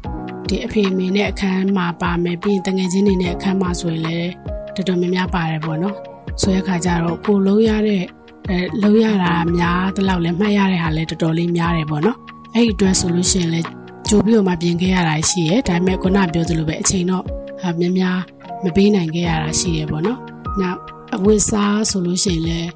[0.50, 4.32] ဒီအဖေအမေနဲ့အခန်းမှာပါမယ်ပြီးရင်တငယ်ချင်းတွေနဲ့အခန်းမှာဆိုရင်လည်း
[4.76, 5.96] တော်တော်များများပါတယ်ပေါ့နော်
[6.42, 8.04] ဆိုတဲ့အခါကျတော့ကိုလုံးရတဲ့
[8.50, 12.18] အဲလုံးရတာများတလောက်လဲမှတ်ရတဲ့ဟာလဲတော်တော်လေးများတယ်ပေါ့နော်
[12.56, 13.62] အဲ့ဒီအတွက်ဆိုလို့ရှိရင်လဲ
[14.08, 17.24] ကြိုပြီးတော့မှပြင်ခဲ့ရတာရှိရဲဒါပေမဲ့ခုနပြောသလိုပဲအချိန်တော့
[17.62, 18.18] ဟာများများ
[18.64, 20.20] မပေးနိုင်ခဲ့ရတာရှိရဲပေါ့နော်
[20.62, 20.80] နောက်
[21.16, 22.70] အဝတ်စားဆိုလို့ရှိရင်လည်း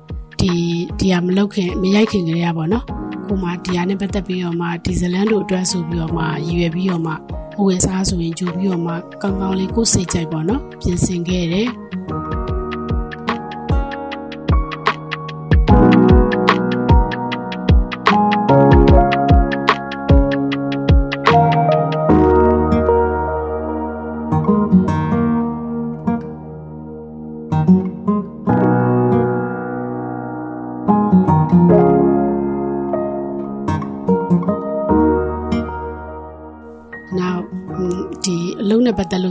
[0.44, 0.56] ဒီ
[1.00, 2.86] ဒီဟာမလောက်ခင်မရိုက်ခင်ကလေးရပါတော့
[3.28, 7.14] ကိုမှဒီဟာနဲ့ပတ်သက်ပြီးတော့မှဒီဇလန်တို့အတွက်ဆိုပြီးတော့မှရည်ရွယ်ပြီးတော့မှ
[7.60, 11.68] အဝတ်စားဆိုရင်ကြိုပြီးတော့မှကောင်းကောင်းလေးကိုယ်စိတ်ကြိုက်ပါတော့ပြင်ဆင်ခဲ့တယ်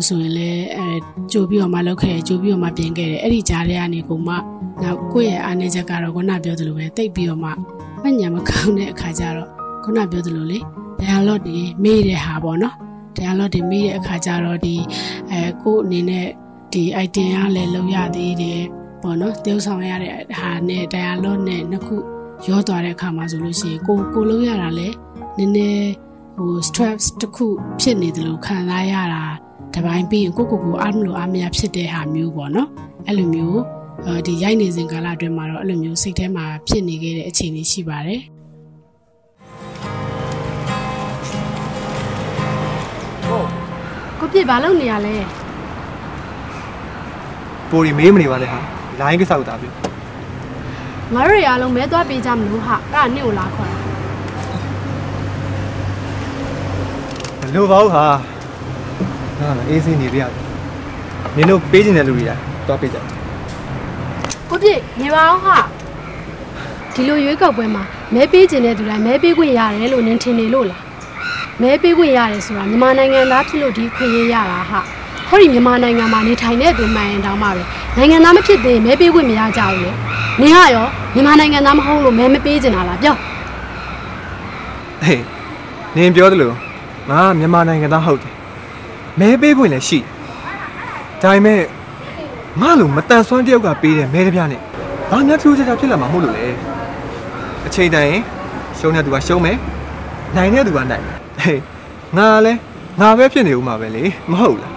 [0.09, 0.88] လုံးနဲ့ပတ်သက်လို့ဆိုရင်လည်းအဲ
[1.33, 4.35] ကြိုပြီးတော့မှလောက်ခဲ့ကြိုပြီးတော့မှပြင်ခဲ့တယ်အဲ့ဒီကြားထဲကနေကိုမှ
[4.83, 7.51] နောက်ကိုယ့်ရဲ့အားနည်းချက်ကတော့ခုနပြောသလိုပဲတိတ်ပြီးတော့မှ
[8.03, 9.49] မညံမကောင်းတဲ့အခါကျတော့
[9.85, 10.59] ခုနပြောသလိုလေ
[11.01, 12.75] dialogue တွေမေးတဲ့ဟာပေါ့နော်
[13.17, 14.75] dialogue တွေမေးတဲ့အခါကျတော့ဒီ
[15.31, 16.27] အဲကိုယ့်အနေနဲ့
[16.73, 18.61] ဒီ item ကလည်းလုံရသေးတယ်
[19.03, 21.97] ပေါ့နော်တယောက်ဆောင်ရတဲ့ဟာနဲ့ dialogue နဲ့နှစ်ခု
[22.49, 24.97] ရောသွားတဲ့အခါမှာဆိုလို့ရှိရင်ကိုကိုလုံးရတာလည်း
[25.37, 25.91] နည်းနည်း
[26.37, 27.47] ဟို stress တစ်ခု
[27.81, 29.23] ဖြစ်နေတယ်လို့ခံစားရတာ
[29.77, 32.69] တပိုင်းပြီးရင်ကိုကိုကိုအားမလို့အားမရဖြစ်တဲ့ဟာမျိုးပေါ့နော်
[33.07, 33.61] အဲ့လိုမျိုး
[34.07, 38.23] အဲဒီရိုက်နေစဉ်ကာလအတွင်းမှာတော့အဲ့လိုမျိုးစိတ်ထဲမှာဖြစ်နေခဲ့တဲ့အခြေအနေရှိပါတယ်
[44.19, 45.17] ကိုပြစ်ဘာလုပ်နေရလဲ
[47.71, 48.61] ပိုရီမေးမနေပါနဲ့ဟာ
[49.01, 49.73] လိုင်းကိစ္စကိုတာပြော
[51.15, 53.79] ငါတို့တွေအားလုံးမဲသွားပေးကြမလို့ဟာအဲ့ဒါနင့်ကိုလာခေါ်တာ
[57.41, 58.32] မလိုပါဘူးဟာ
[59.43, 60.43] ငါအေးစင်းနေပြရတယ်
[61.37, 62.31] နင်တို့ပေးခြင်းတဲ့လူတွေက
[62.67, 63.05] သွားပေးကြတယ်
[64.51, 65.57] ကိုပြစ်နေပါအောင်ဟာ
[66.95, 67.83] ဒီလိုရွေးကောက်ပွဲမှာ
[68.15, 70.83] မဲပေးခြင်းတဲ့သူတိုင်းမဲပေးခွင့်ရတယ်လို့နင်ထင်နေလို့လား
[71.63, 74.81] မဲပေးခွင့်ရတယ်ဆိုတာမြန်မာနိုင်ငံသားဖြစ်လို့ဒီခွင့်ရရတာဟာ
[75.29, 77.63] ဟောဒီမြန်မာနိုင်ငံမှာနေထိုင်တဲ့သူမှန်ရင်တောင်မှပဲ
[77.97, 79.91] နိုင်ငံသားမဖြစ်သေးရင်မဲပေးခွင့်မရကြဘူးလေ
[80.41, 83.15] နင်ကရောမြန်မာနိုင်ငံသားမဟုတ်လို့မဲမပေးချင်တာလားပြော
[85.03, 85.23] ဟေး
[85.97, 86.51] နင်ပြောသလို
[87.11, 88.33] ငါမြန်မာနိုင်ငံသားဟုတ်တယ်
[89.20, 90.07] မဲပေးခွင့်လည်းရှိတယ်
[91.22, 91.61] ဒါပေမဲ့
[92.61, 94.61] ငါလိုမတန်ဆွမ်းတယောက်ကပေးတဲ့မဲတပြားနဲ့
[95.11, 96.46] ဘာများထူးခြားခြားဖြစ်လာမှာမဟုတ်လို့လေ
[97.66, 98.22] အချိန်တိုင်းရင်
[98.79, 99.57] ရှုံးတဲ့သူကရှုံးမယ်
[100.37, 101.61] နိုင်တဲ့သူကနိုင်မယ်ဟေး
[102.16, 102.59] ငါလည်း
[103.01, 104.72] ငါပဲဖြစ်နေဦးမှာပဲလေမဟုတ်လား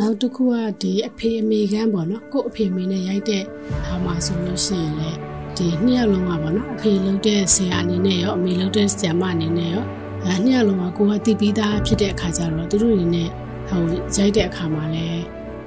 [0.00, 3.42] နောက်တစ်ခုကဒီအဖေအမေကန်းပေါ့နော်ကို့အဖေအမေနဲ့ရိုက်တဲ့
[3.86, 5.10] ဟာမှာဆိုလို့ရှိရင်လေ
[5.56, 9.84] ဒီနှစ်ယောက်လုံးကပေါ့နော်အဖေလုပ်တဲ့ဆရာအနေနဲ့ရောအမေလုပ်တဲ့ဆရာမအနေနဲ့ရော
[10.24, 13.28] အဲနှစ်ယောက်လုံးကကိုကတည်ပြီးသားဖြစ်တဲ့အခါကျတော့သူတို့အနေနဲ့
[13.68, 13.82] ဟို
[14.16, 15.06] ရိုက်တဲ့အခါမှာလဲ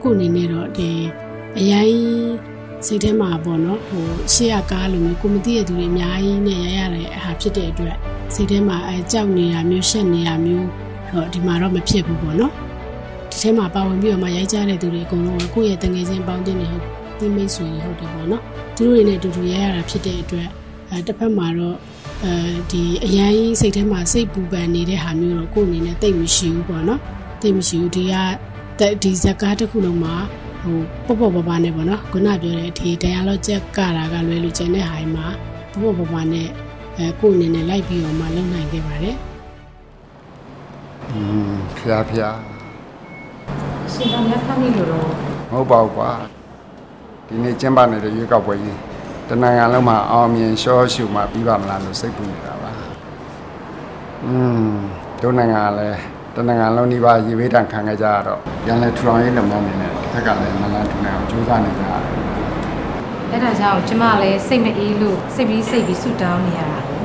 [0.02, 0.92] ကို့အနေနဲ့တော့ဒီ
[1.58, 1.94] အရင်
[2.86, 7.96] စိတ်ထဲမှာပေါ့နော်ဟိုရှေ့ကကားလိုမျိုးကိုမသိရသူတွေအများကြီးနဲ့ရရတဲ့အားဖြစ်တဲ့အတွက်
[8.34, 10.68] စိတ်ထဲမှာအဲကြောက်နေတာမျိုးရှက်နေတာမျိုး
[11.12, 12.54] တော့ဒီမှာတော့မဖြစ်ဘူးပေါ့နော်
[13.32, 16.84] ဒီထဲမှာပါဝင်ပြီးတော့မှရိုက်ကြတဲ့သူတွေအကုန်လုံးကကိုယ့်ရဲ့တငယ်ချင်းပေါင်းတင်နေဟုတ်
[17.20, 18.44] ဒီမိတ်ဆွေတွေဟုတ်တယ်ပေါ့နော်
[18.76, 20.48] သူတို့တွေနဲ့အတူတူရိုက်ရတာဖြစ်တဲ့အတွက်
[20.90, 21.78] အဲတစ်ဖက်မှာတော့
[22.24, 22.34] အဲ
[22.72, 27.00] ဒီအရန်ကြီးစိတ်ထဲမှာစိတ်ပူပန်နေတဲ့ဟာမျိုးတော့ကိုယ့်အနေနဲ့တိတ်မရှိဘူးပေါ့နော်
[27.42, 28.16] တိတ်မရှိဘူးဒီက
[29.04, 30.16] ဒီဇက်ကားတစ်ခုလုံးမှာ
[31.06, 35.26] ဟိုပေါ့ပေါ့ပါပါနဲ့ပေါ့နော်ခုနပြောတဲ့ဒီ dialogue ချက်ကတာကလွယ်လို့ကျန်တဲ့ဟာမှာ
[35.82, 36.48] ပေါ့ပေါ့ပါပါနဲ့
[36.98, 39.16] အဲကိုယ့်အနေနဲ့လိုက်ပြီးတော့မှလုပ်နိုင်ခဲ့ပါတယ်
[41.12, 41.20] อื
[41.52, 42.49] มဖျားဖျား
[43.94, 46.12] ရှင်တော်မြတ်ဖတ်မိလို့တော့မဟုတ်ပါဘူးကွာ
[47.28, 48.78] ဒီနေ့ကျင်းပနေတဲ့ရွေးကောက်ပွဲကြီး
[49.28, 52.72] တနင်္ဂနွေလုံးမှာအောင်မြင်ရှော့ရှုမှာပြီးပါမလားလို့စိတ်ပူနေတာပါ
[54.26, 54.36] อื
[54.68, 54.72] ม
[55.22, 56.00] တို့နိုင်ငံကလည်း
[56.36, 62.02] တနင်္ဂနွေလုံးဒီပါရေဘေးတန်ခံခဲ့ကြရတော့ပြန်လဲထူထောင်ရေးလုပ်ငန်းတွေနဲ့တစ်ခါကလည်းနလန်ထူနေအောင်ကြိုးစားနေကြရတယ်
[63.32, 67.00] အဲ့ဒါကြောင့်ကျမလည်းစိတ်မအေးလို့စိတ်ပြီးစိတ်ပြီးဆူတောင်းနေရတာလေ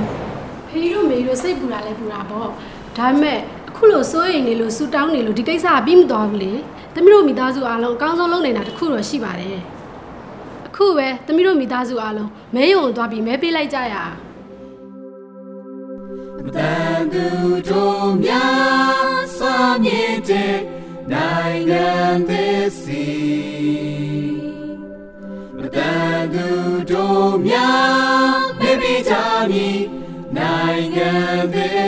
[0.69, 2.49] ဖေးတို့မေတို့စိတ်ပူတာလဲပူတာပေါ့
[2.97, 6.53] ဒါပေမဲ့အ ခုလိုစိုးရိမ်နေလို့ဆူတောင်းနေလို့ဒီကိစ္စကပြီးမသွားဘူးလေ
[6.95, 9.61] သမီးတို့မိသားစုအားလုံးအကောင်းဆုံးလုပ်နေတာတခုတော့ရှိပါတယ်
[10.67, 14.15] အခုပဲသမီးတို့မိသားစုအားလုံးမဲယုံကိုသွားပြီးမဲပေးလိုက်ကြရအောင်
[16.57, 17.27] တန်သူ
[17.69, 20.57] တို့များစွာမြင့်တဲ့
[21.13, 21.89] နိုင်ငံ
[22.29, 23.07] သည်စီ
[25.57, 26.47] မတန်သူ
[26.91, 29.69] တို့များမေဘီချာမီ
[30.37, 31.11] နိုင်ငံ
[31.55, 31.84] သည်စီ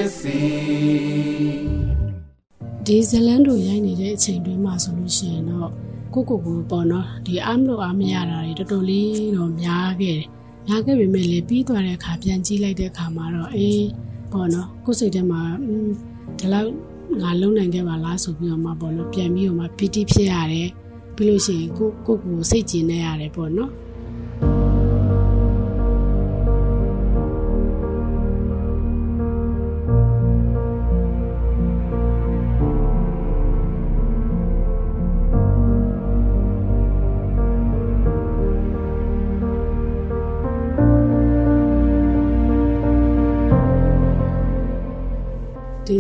[2.89, 5.71] ဒီဇလန်တို့ရိုက်နေတဲ့အချိန်တွင်းမှာဆိုလို့ရှိရင်တော့
[6.15, 10.27] ကိုကိုကိုပေါ့နော်ဒီအားမလို့အားမရတာတွေတော်တော်လေးတော့များခဲ့တယ်
[10.67, 13.87] များခဲ့ပေမဲ့လည်းပြီးသွားတဲ့အခါပြန်ကြည့်လိုက်တဲ့အခါမှာတော့အေး
[14.33, 15.43] ပေါ့နော်ကိုယ်စိတ်ထဲမှာ
[16.39, 16.71] ဒီလောက်
[17.23, 20.69] ငါလုံနိုင်ခဲ့ပါလားဆိုပြီးတော့မှပေါ့နော်ပြန်ပြီးတော့မှပီတိဖြစ်ရတယ်
[21.17, 23.71] ပြီးလို့ရှိရင်ကိုကိုကိုစိတ်ကျင်နေရတယ်ပေါ့နော်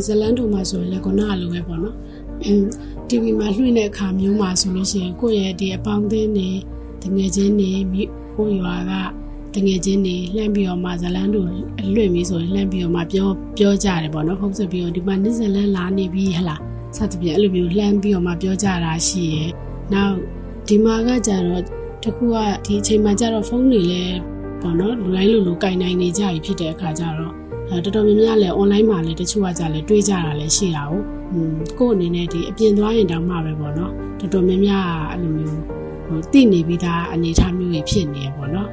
[0.06, 1.96] ဇလန်တို့မှာဆိုရင်လည်းခုနကလိုပဲပေါ့နော်
[2.44, 2.62] အင်း
[3.08, 6.50] TV မှာလွှင့်တဲ့အခါမျိုးမှာဆိုလို့ရှိရင်ကိုယ့်ရဲ့ဒီအပေါင်းအသင်းတွေ
[7.02, 8.02] တငယ်ချင်းတွေမိ
[8.36, 8.92] ကိုရွာက
[9.54, 11.48] တငယ်ချင်းတွေလှမ်းပြီးတော့မှဇလန်တို့
[11.80, 13.28] အလွင့်ပြီးဆိုရင်လှမ်းပြီးတော့မှပြော
[13.58, 16.60] ပြောကြတယ်ပေါ့နော်ဖုန်းဆက်ပြီးတော့ဒီမှာနစ်ဇလန်လာနေပြီဟလား
[16.96, 19.50] စသဖြင့်အဲ့လိုမျိုးလှမ်းပြီးတော့မှပြောကြတာရှိရယ်
[19.92, 20.14] နောက်
[20.68, 21.62] ဒီမှာကကြတော့
[22.02, 24.16] တခုကဒီအချိန်မှာကြတော့ဖုန်းတွေလည်း
[24.62, 31.00] ပေါ့နော်လူတိုင်းလူလူကင်နိုင်နေကြပြီဖြစ်တဲ့အခါကျတော့ အဲတော်တော်များများလည်း online မှာလည်းတချို့ကကြလည်းတွေးကြတာလည်းရှိတာကို
[31.32, 35.60] อืมကို့အနေနဲ့ဒီအပြင်သွားရင်တောင်မှပဲပေါ့နော်တော်တော်များများအဲ့လိုမျိုး
[36.06, 38.70] ဟိုတည်နေပြီးသားအနေအထားမျိုးတွေဖြစ်နေရပေါ့နော်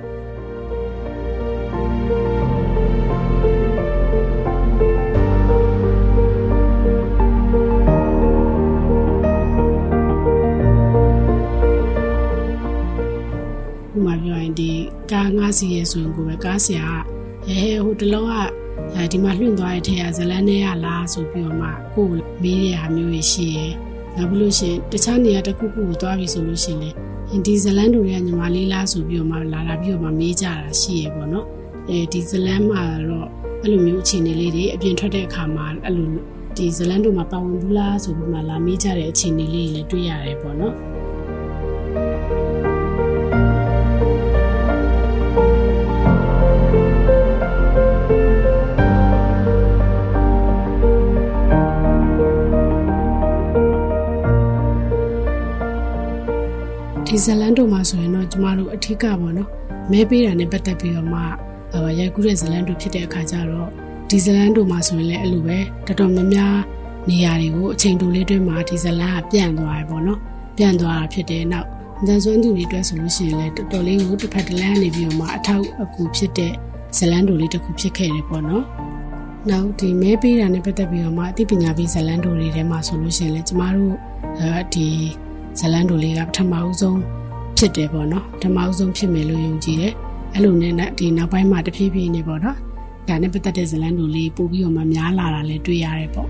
[13.96, 14.72] ဥပမာပြောရင်ဒီ
[15.12, 16.88] ကားငါးစီရဲဆိုရင်ကိုပဲကားဆရာ
[17.48, 18.63] ကအဲဟိုတလုံးက
[18.96, 23.66] အဲဒီမှာလွင့်သွားတဲ့ထဲကဇလန်းနဲ့ရလားဆိုပြီးတော့မှကိုယ်မေးတဲ့ဟာမျိုးတွေရှိရဲ
[24.16, 26.90] နောက်ပြီးလို့ရှိရင်တခြားနေရာတစ်ခုခုကိုသွားပြီဆိုလို့ရှိရင်လေ
[27.46, 31.46] ဒီဇလန်းတို့ရဲ့ညီမလေးလားဆိုပြီးတော့မှလာလာပြီးတော့မှမေးကြတာရှိရဲပေါ့နော်
[31.90, 33.28] အဲဒီဇလန်းမှာတော့
[33.62, 36.08] အဲ့လိုမျိုးအခြေအနေလေးတွေအပြင်ထွက်တဲ့အခါမှာအဲ့လို
[36.58, 40.74] ဒီဇလန်းတို့မှာပါဝင်ဘူးလားဆိုပြီးမှလာမေးကြတဲ့အခြေအနေလေးတွေလည်းတွေ့ရတယ်ပေါ့နော်
[57.26, 59.50] ဇလန်တို့မှာဆိုရင်တော့ကျမတို့အထီးကပေါ့နော်
[59.92, 61.22] မဲပေးတာနဲ့ပတ်သက်ပြီးတော့မှ
[62.00, 63.70] ရိုက်ကူးတဲ့ဇလန်တို့ဖြစ်တဲ့အခါကျတော့
[64.10, 65.58] ဒီဇလန်တို့မှာဆိုရင်လည်းအဲ့လိုပဲ
[65.88, 66.56] တော်တော်များများ
[67.10, 70.20] နေရာတွေကိုအချိန်တိုလေးတွင်းမှာဒီဇလန်ကပြန့်သွားရပေါ့နော်
[70.58, 71.68] ပြန့်သွားတာဖြစ်တယ်နောက်
[72.06, 76.54] ဇန်စွမ်းသူတွေအတွက်ဆိုလို့ရှိရင်လည်းတော်တော်လေးကိုတစ်ဖက်တစ်လမ်းနေပြီးတော့မှအထောက်အကူဖြစ်တဲ့
[76.98, 78.66] ဇလန်တို့လေးတစ်ခုဖြစ်ခဲ့တယ်ပေါ့နော်
[79.50, 83.96] နောက်ဒီမဲပေးတာနဲ့ပတ်သက်ပြီးတော့မှအသိပညာပေးဇလန်တို့တွေထဲမှာဆိုလို့ရှိရင်လည်းကျမတို့
[84.40, 84.88] အဲဒီ
[85.60, 87.00] ဇလန်တို့လေးကပထမအဦးဆုံး
[87.58, 89.94] ဖြစ်တယ်ပေါ့နော်ပထမအဦးဆုံးဖြစ်မယ်လို့ယုံကြည်တယ်
[90.34, 92.58] အဲ့လိုနဲ့ဒီနောက်ပိုင်းမှာတဖြည်းဖြည်းနေပေါ့နော်
[93.08, 96.30] ဒါနဲ့ပတ်သက်တဲ့ဇလန်တို့လေးပို့ပြီးတော့မှများလာတာလည်းတွေ့ရတယ်ပေါ့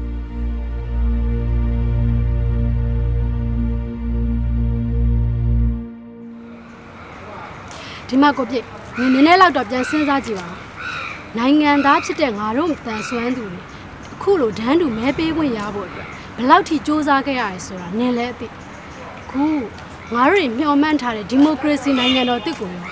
[8.07, 8.65] ဒီမှာကိုပြည့်
[8.99, 10.57] နည်းနည်းလောက်တော့ပြန်စဉ်းစားကြည့်ပါဦး
[11.37, 13.61] နိုင်ငံသားဖြစ်တဲ့ငါတို့တန်ဆွမ်းသူတွေ
[14.13, 18.47] အခုလိုဒန်းတူမဲပေးခွင့်ရဖို့အတွက်ဘယ်လောက်ထိစ조사ခဲ့ရလဲဆိုတာနင်းလဲအသိ
[19.33, 19.45] ခု
[20.13, 22.83] ငါတို့မျှော်မှန်းထားတဲ့ဒီမိုကရေစီနိုင်ငံတော်တစ်ကိုရော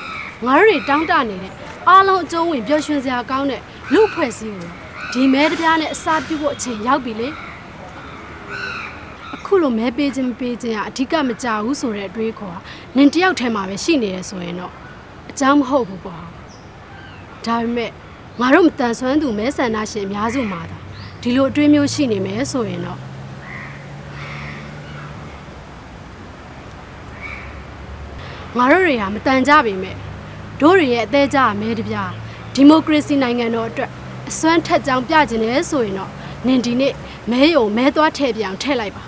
[0.45, 1.53] ငါတို့တောင်းတနေတဲ့
[1.89, 3.61] အားလုံးအကျုံးဝင်ပျော်ရွှင်စရာကောင်းတဲ့
[3.93, 4.69] လူဖွဲ့စည်းကို
[5.13, 7.27] ဒီမဲတပြားနဲ့အစားပြုဖို့အချိန်ရောက်ပြီလေ
[9.35, 12.59] အခုလိုမဲပေးခြင်းမပေးခြင်းကအဓိကမကြဘူးဆိုတဲ့အတွေးခေါ်က
[12.97, 14.73] နင်တယောက်ထဲမှာပဲရှိနေရဆိုရင်တော့
[15.29, 16.23] အကြောင်းမဟုတ်ဘူးပေါ့
[17.45, 17.91] ဒါပေမဲ့
[18.39, 20.77] ငါတို့မတန်ဆွမ်းသူမဲဆန္ဒရှင်အများစုမှာဒါ
[21.21, 22.99] ဒီလိုအတွေးမျိုးရှိနေမယ်ဆိုရင်တော့
[28.57, 29.95] ငါတို့တွေကမတန်ကြပေမဲ့
[30.61, 32.11] တို့တွေရဲ့အသေးကြမဲတပြား
[32.55, 33.91] ဒီမိုကရေစီနိုင်ငံတော်အတွက်
[34.29, 36.11] အစွမ်းထက်ကြောင်ပြကျင်တယ်ဆိုရင်တော့
[36.47, 36.93] နင်ဒီနေ့
[37.31, 39.03] မဲယုံမဲသွားထည့်ပြအောင်ထည့်လိုက်ပါ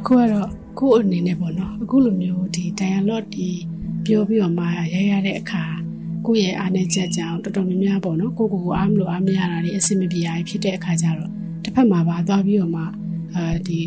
[0.00, 0.48] တစ်ခုကတော့
[0.78, 3.48] ကိုယ့်အနေနဲ့ပေါ့နော်အခုလိုမျိုးဒီ dialogue ဒီ
[4.04, 5.64] ပြောပြီးတော့မှရရတဲ့အခါ
[6.26, 11.30] ကိုယ့်ရဲ့အားနဲ့ချက်ကြောင်တော်တော်များများပေါ့နော်ကိုကိုကိုအားမလို့အားမရတာတွေအဆင်မပြေရဖြစ်တဲ့အခါကျတော့
[11.64, 12.82] တစ်ဖက်မှာပါသွားပြီးတော့မှ
[13.34, 13.80] အာဒီ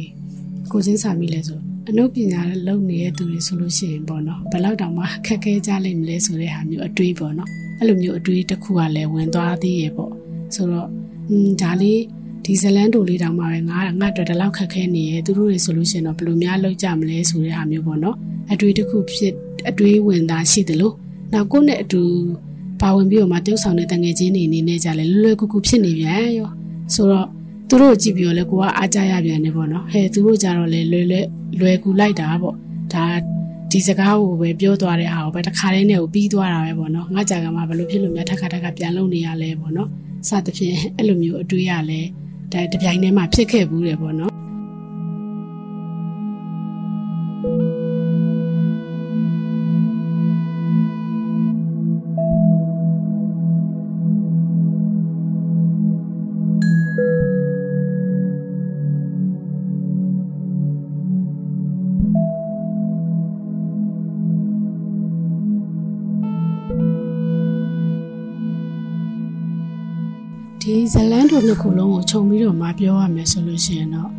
[0.71, 1.59] ကိုချင်းစာမိလဲဆို
[1.89, 7.49] အနုပညာလုံနေတဲ့သူတွေဆိုလို့ရှိရင်ပေါ့နော်ဘယ်လောက်တောင်မှခက်ခဲကြလိမ့်မလဲဆိုတဲ့ဟာမျိုးအတွေးပေါ့နော်
[7.79, 10.11] အဲ့လိုမျိုးအတွေးတစ်ခုကလည်းဝင်သွားသေးရေပေါ့
[10.55, 10.89] ဆိုတော့
[11.29, 12.01] อืมဒါလေး
[12.45, 18.15] ဒီဇလန်တိုလေးတောင်မှပဲငါငါအတွက်ဒီလောက်ခက်ခဲနေရဲ့သူတို့တွေဆိုလို့ရှိရင်တော့ဘယ်လိုများလုပ်ကြမလဲဆိုတဲ့ဟာမျိုးပေါ့နော်
[18.53, 19.33] အတွေ့တစ်ခုဖြစ်
[19.69, 20.93] အတွေ့ဝင်သားရှိတယ်လို့
[21.33, 22.01] နောက်ကိုယ့်နဲ့အတူ
[22.81, 26.49] ပါဝင်ပြီးတော့မှတုပ်ဆောင်တဲ့တငယ်ချင်းတွေအနေနဲ့ကြလဲလွယ်လွယ်ကူကူဖြစ်နေပြန်ရော
[26.93, 27.27] ဆိုတော့
[27.69, 31.25] သူတို့ကြည့်ပြီးတော့လဲကိုကအားကြရပြန်နေပေါ့နော်ဟဲ့သူတို့ကြတော့လဲလွယ်လွယ်
[31.59, 32.55] လွယ်ကူလိုက်တာပေါ့
[32.93, 33.05] ဒါ
[33.71, 39.89] ဒီစကားကိုပဲပြောသွားတဲ့ဟာကိုပဲတခါတည်းနဲ့ကိုပြီးသွားတာပဲပေါ့နော်ငါကြာကမှဘယ်လိုဖြစ်လို့များထက်ခါထက်ခါပြန်လုံနေရလဲပေါ့နော်
[40.27, 42.01] စသဖြင့်အဲ့လိုမျိုးအတွေ့ရလဲ
[42.53, 44.42] ဒါတပြိုင်တည်းမှာဖြစ်ခဲ့ဘူးတယ်ပေါ့နော်
[70.95, 74.11] ဇလန်တို့နှစ်ခုလုံးကိုခြုံပြီးတော့မပြောရမယ်ဆိုလို့ရှိရင်တော့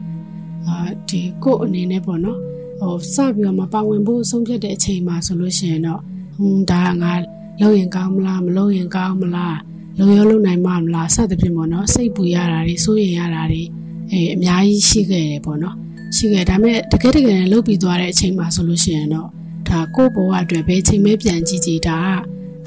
[0.69, 0.77] အာ
[1.09, 2.39] ဒီကို့အနေနဲ့ပေါ့နော်
[2.81, 6.01] ဟိုစပြီးတော့မပါဝင်ဖို့ဆုံးဖြတ်တဲ့အချိန်မှာဆိုလို့ရှိရင်တော့
[6.37, 7.13] ဟွန်းဒါကငါ
[7.61, 9.59] လုပ်ရင်ကောင်းမလားမလုပ်ရင်ကောင်းမလား
[9.99, 13.63] လုံရောလုံနိုင်မှာမလားစသဖြင့်ပေါ့နော်စိတ်ပူရတာတွေစိုးရိမ်ရတာတွေ
[14.11, 15.77] အဲအများကြီးရှိခဲ့တယ်ပေါ့နော်
[16.17, 19.29] ရှိခဲ့ဒါပေမဲ့တကယ်တကယ်လုတ်ပြီးသွားတဲ့အချိန်မှာဆိုလို့ရှိရင်တော့
[19.69, 21.99] ဒါကို့ဘဝအတွက်ဘယ်ချိန်မဲပြန်ကြည့်ကြည့်ဒါ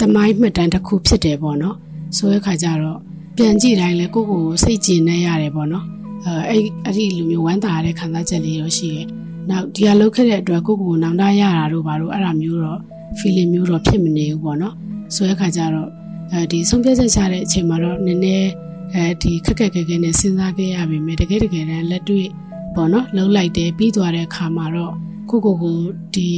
[0.00, 1.76] တမိုင်းမှတ်တမ်းတစ်ခုဖြစ်တယ်ပေါ့နော်
[2.16, 3.00] ဆိုတဲ့ခါကျတော့
[3.38, 5.84] ပြန်ကြည့်တိုင်းလဲကိုကိုစိတ်ကြည်နေရတယ်ပေါ့နော်
[6.26, 9.06] အဲအဲ့အဲ့ဒီလူမျိုးဝမ်းသာရတဲ့ခံစားချက်လေးတော့ရှိတယ်
[9.50, 12.80] နောက်ဒီဟာလုပ်ခဲ့တဲ့အတွက်ကိုကိုနောင်တရတာတို့ဘာလို့အဲ့ဒါမျိုးတော့
[13.18, 14.74] feeling မျိုးတော့ဖြစ်မနေဘူးပေါ့နော်
[15.14, 15.88] ဆိုတဲ့ခါကျတော့
[16.32, 18.48] အဲဒီဆုံးဖြတ်ချက်ချတဲ့အချိန်မှာတော့နည်းနည်း
[18.94, 22.28] အဲဒီခက်ခက်ခဲခဲနဲ့စဉ်းစားခဲ့ရပြီမြေတကယ်တကယ်တမ်းလက်တွေ့
[22.74, 24.94] ပေါ့နော်လှုပ်လိုက်တယ်ပြီးသွားတဲ့အခါမှာတော့
[25.30, 25.78] ကိုကိုကို
[26.14, 26.28] ဒီ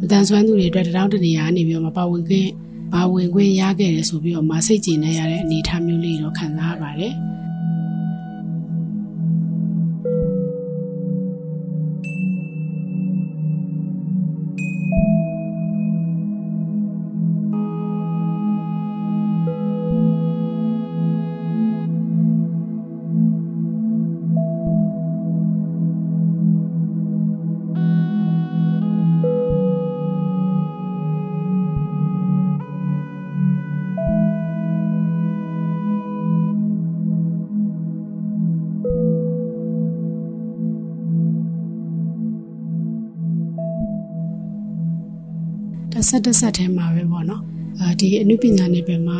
[0.00, 2.50] မတန်ဆွမ်းသူတွေအတွက်တောင်းတနေရနေပြီးတော့မပါဝင်ခွင့်
[2.92, 7.14] ပါဝင်ခွင့်ရခဲ့တယ်ဆိုပြီးတော့မစိတ်ကျင်နေရတဲ့အနေအထားမျိုးလေးတော့ခံစားရပါတယ်။
[46.10, 47.42] ဆက်တစ်ဆက်ထဲမှာပဲပေါ့နော်
[47.80, 49.18] အဲဒီအနုပညာနယ်ပယ်မှာ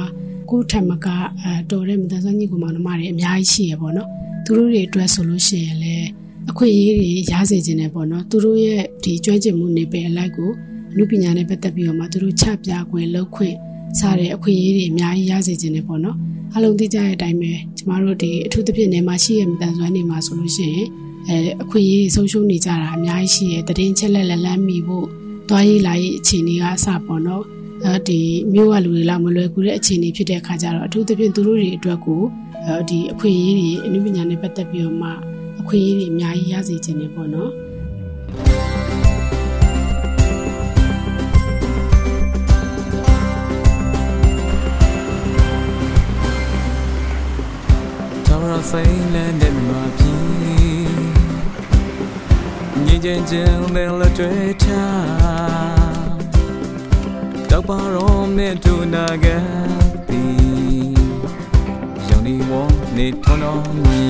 [0.50, 1.06] ကိုယ်ထက်မက
[1.42, 4.08] အဲတော်တဲ့မတန်ဆွမ်းညီကောင်မောင်နှမတွေအများကြီးရှိရပေါ့နော်
[4.44, 6.08] သူတို့တွေအတွက်ဆိုလို့ရှိရင်လည်း
[6.50, 10.50] အခွင့်အရေးတွေရစေခြင်းနဲ့ပေါ့နော်သူတို့ရဲ့ဒီကျွမ်းကျင်မှုနယ်ပယ်အလိုက်ကို
[10.92, 13.56] အနုပညာနဲ့ပတ်သက်ပြီးတော့မှသူတို့ချပြခွင့်လုပ်ခွင့်
[13.98, 16.16] စတဲ့အခွင့်အရေးတွေအများကြီးရစေခြင်းနဲ့ပေါ့နော်
[16.54, 20.86] အလုံးသိကြတဲ့အတိုင်းပဲကျမတို့ဒီအထူးသဖြင့်နေမှာရှိရမတန်ဆွမ်းနေမှာဆိုလို့ရှိရင်
[21.28, 25.06] အဲအခွင့်အရေးဆုံးရှုံးနေကြတာအများကြီးရှိရတည်င်းချက်လက်လက်လန်းမိဖို့
[25.50, 27.44] တွားရေးလာရေးအခြေအနေကအစပေါ့နော်
[27.84, 28.18] အဲဒီ
[28.52, 32.22] မြို့ကလူတွေလောက်မလွယ်ကူတဲ့အခြေအနေဖြစ်တဲ့အခါကျတော့အထူးသဖြင့်သူတို့တွေအတွက်ကို
[32.88, 35.10] ဒီအခွင့်အရေးတွေအနုပညာနဲ့ပတ်သက်ပြီးတော့မှ
[35.60, 37.50] အခွင့်အရေးတွေအများကြီးရစေခြင်းနေပေါ့နော်
[48.70, 50.49] စိမ့်လန်းတဲ့မှာပြီ
[52.86, 54.68] ငြိမ်ချင်ခြင်းပင်လက်တွေ့ချ
[57.50, 59.46] တောက်ပါရောနဲ့တူနာကန်
[60.06, 60.94] ပြီး
[62.08, 62.52] ရောင်ဒီဝ
[62.96, 64.02] နေထုံတော်မီ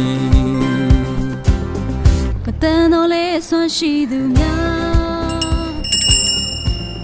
[2.44, 5.72] မတန်တော်လေးဆွမ်းရှိသူများ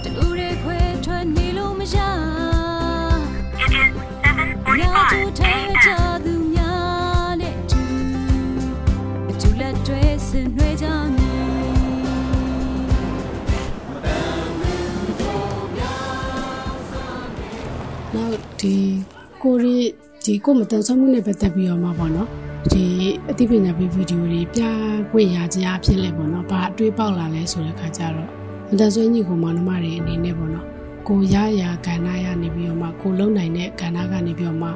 [0.03, 2.07] တူရဲခွဲထွက်နေလို့မရ7
[5.87, 6.06] 7 45 8
[18.61, 18.75] ဒီ
[19.41, 19.77] ကိုရီ
[20.25, 22.29] ဒီကိုမတန်ဆွမ်းမှုနဲ့ပတ်သက်ပြီးတော့မှပေါ့နော်
[22.71, 22.85] ဒီ
[23.29, 24.61] အသိပညာပေးဗီဒီယိုတွေပြ
[25.11, 28.29] ပွင့်ရခြင်းအဖြစ်လဲပေါ့နော်ဘာအတွေးပေါက်လာလဲဆိုတဲ့ခါကျတော့
[28.69, 30.65] မတန်ဆွမ်းညီကိုမောင်နှမတွေအနေနဲ့ပေါ့နော်
[31.07, 34.69] ကိုရရကဏ္ဍရနေပြီးတော့မှကိုလုံနိုင်တဲ့ကဏ္ဍကနေပြီးတော့မှ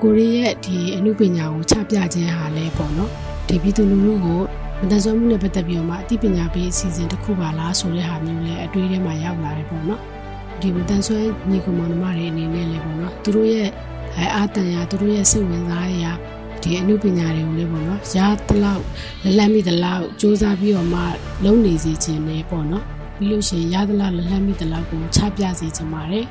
[0.00, 3.10] ကိုရီရဲ့ဒီအမှုပညာကိုချပြခြင်းဟာလဲပေါ့နော်
[3.48, 4.40] ဒီပြည်သူလူထုကို
[4.80, 10.00] မတန်ဆွမ်းမှုနဲ့ပတ်သက်ပြီးတော့မှအသိပညာပေးအစီအစဉ်တစ်ခုပါလားဆိုတဲ့ဟာမျိုးလဲအတွေးထဲမှာရောက်လာတယ်ပေါ့နော်
[10.64, 13.68] ဒီမတန်ဆွမ်းညီကိုမောင်နှမတွေအနေနဲ့လဲပေါ့နော်သူတို့ရဲ့
[14.16, 16.12] အဲအာတန်ရသူတို့ရဲ့စိတ်ဝင်စားရာ
[16.62, 18.82] ဒီအမှုပညာတွေကိုလည်းပေါ့နော်ရတလောက်
[19.22, 21.02] လက်လက်မိတလောက်စူးစမ်းပြီးတော့မှ
[21.44, 22.84] လုပ်နေစေခြင်းနဲ့ပေါ့နော်
[23.18, 26.26] ပြီးလို့ရှိရင်ရတလောက်လက်လက်မိတလောက်ကိုချပြစေခြင်းပါတယ်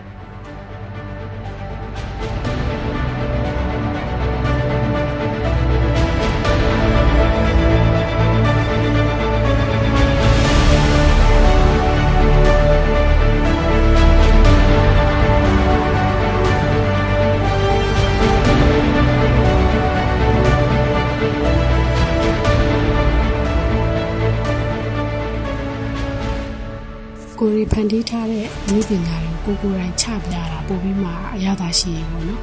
[28.93, 32.41] ပညာတွေကိုကိုကိုယ်တိုင်ချပြတာပို့ပြီးမှအရသာရှိရေပေါ့နော်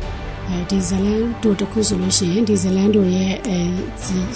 [0.48, 3.58] အဲဒီဇလန်တို့တခုဆိုလို့ရှိရင်ဒီဇလန်တို့ရဲ့အဲ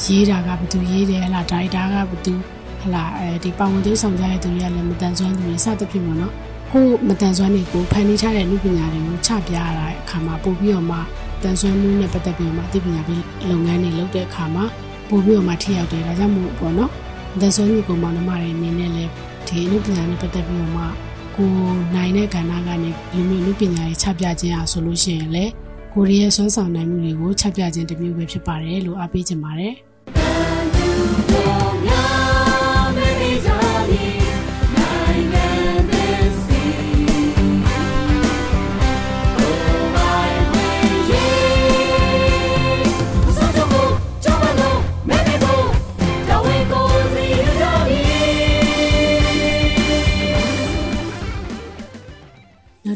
[0.07, 2.35] ရေးတာကဘယ်သူရေးတယ်ဟလာဒါရိုက်တာကဘယ်သူ
[2.83, 6.33] ဟလာအဲဒီပါဝင်သေးဆောင်ကြတဲ့သူတွေကလည်းမတန်ဆွမ်းသူတွေစသဖြင့်ပေါ့နော်
[6.73, 10.99] ကိုမတန်ဆွမ်းတွေကိုဖန်တီးထားတဲ့အနည်းပညာတွေကိုချပြရတဲ့အခါမှာပို့ပြီးတော့မှ
[11.43, 14.65] တန်ဆွမ်းမှုနဲ့ပတ်သက်ပြီးတော့မှအသိပညာပေးလုပ်ငန်းတွေလုပ်တဲ့အခါမှာ
[15.09, 16.91] ပို့ပြီးတော့မှထိရောက်တယ်ဒါကြောင့်မို့ပေါ့နော်
[17.41, 19.11] တန်ဆွမ်းညီကောင်မောင်နှမတွေအနေနဲ့လည်း
[19.49, 20.85] ဒီအနုပညာနဲ့ပတ်သက်ပြီးတော့မှ
[21.37, 21.53] ကို
[21.95, 25.53] နိုင်တဲ့ကဏ္ဍကနေလူမျိုးအနုပညာတွေချပြခြင်းအားဆိုလို့ရှိရင်လည်း
[25.93, 29.75] ကိုရီးယားဆွမ်းဆောင်နိုင်မှုတွေကိုချပြခြင်းတစ်မျိုးပဲဖြစ်ပါတယ်လို့အားပေးချင်ပါတယ်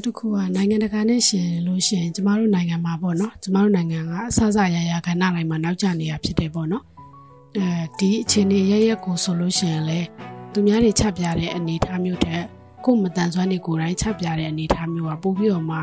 [0.08, 6.84] တစ်ခုကနိုင်ငံတကာနဲ့ရှင်လို့ရှင်ကျမတို့နိုင်ငံမှာပေါ့နော်ကျမတို့နိုင်ငံကအဆအဆရရခဏတိုင်းမှာနောက်ကျနေတာဖြစ်တယ်ပေါ့နော်
[7.56, 10.00] အဲဒီအခြေအနေရရက်ကိုဆိုလို့ရှင်လဲ
[10.52, 12.42] သူများတွေချပြတဲ့အနေအထားမျိုးတဲ့
[12.84, 15.78] ကိုယ်မတန်ဆွမ်းနေကိုယ်တိုင်းချပြတဲ့အနေအထားမျိုးကပို့ပြီးတော့မှ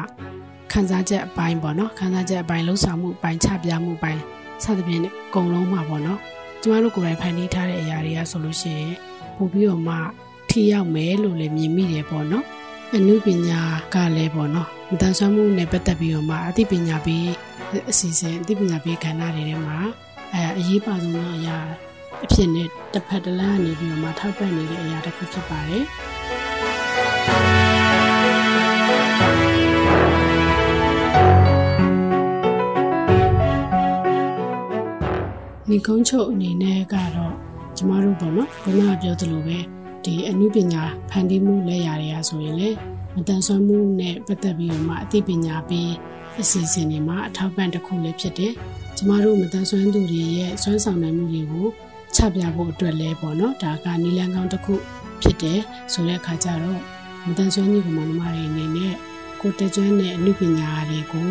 [0.72, 4.22] ခံစားချက်အပိုင်းပေါ့နော်ခံစားချက်အပိုင်းလှုပ်ဆောင်မှုအပိုင်းချပြမှုအပိုင်း
[4.64, 6.20] စသဖြင့်အကုန်လုံးမှာပေါ့နော်
[6.62, 8.96] ကျမတို့ကိုယ်တိုင်ဖန်တီးထားတဲ့အရာတွေကဆိုလို့ရှိရင်
[9.38, 9.96] ပို့ပြီးတော့မှ
[10.50, 12.46] ထိရောက်မယ်လို့လည်းမြင်မိတယ်ပေါ့နော်
[12.94, 13.62] အနုပညာ
[13.94, 17.28] ကလည်းပေါ့နော်မတန်ဆွမ်းမှုနဲ့ပတ်သက်ပြီးတော့မှအသိပညာပေး
[17.90, 19.78] အစီအစဉ်အသိပညာပေးကဏ္ဍတွေထဲမှာ
[20.34, 21.58] အဲအရေးပါဆုံးသောအရာ
[22.24, 25.86] အဖြစ်နဲ့တစ်ဖက်တစ်လမ်းကနေပြီးတော့မှထောက်ပံ့နေတဲ့အရာတစ်ခုဖြစ်ပါတယ်
[35.70, 37.34] ဒီကုန်းချုပ်အနေနဲ့ကတော့
[37.78, 39.75] ကျမတို့ပေါ့နော်ဘုရားပြောသလိုပဲ
[40.06, 42.70] ဒီအမှုပညာဖန်တီးမှုလက်ရာတွေကဆိုရင်လေ
[43.16, 45.92] မတန်ဆွမ်းမှုနဲ့ပတ်သက်ပြီးတော့မှအသိပညာပေး
[46.42, 48.54] အစီအစဉ်တွေမှာအထောက်ပံ့တစ်ခုလည်းဖြစ်တယ်။
[48.98, 51.68] ကျမတို့မတန်ဆွမ်းသူတွေရဲ့စွမ်းဆောင်နိုင်မှုတွေကို
[52.16, 54.74] ချပြဖို့အတွက်လဲပေါ့နော်ဒါကနီလန်ကောင်းတစ်ခု
[55.22, 55.60] ဖြစ်တယ်
[55.94, 56.82] ဆိုတဲ့အခါကျတော့
[57.28, 58.94] မတန်ဆွမ်းညီကောင်မတွေအနေနဲ့
[59.42, 61.30] ကိုတက်ကျွမ်းတဲ့အမှုပညာတွေကို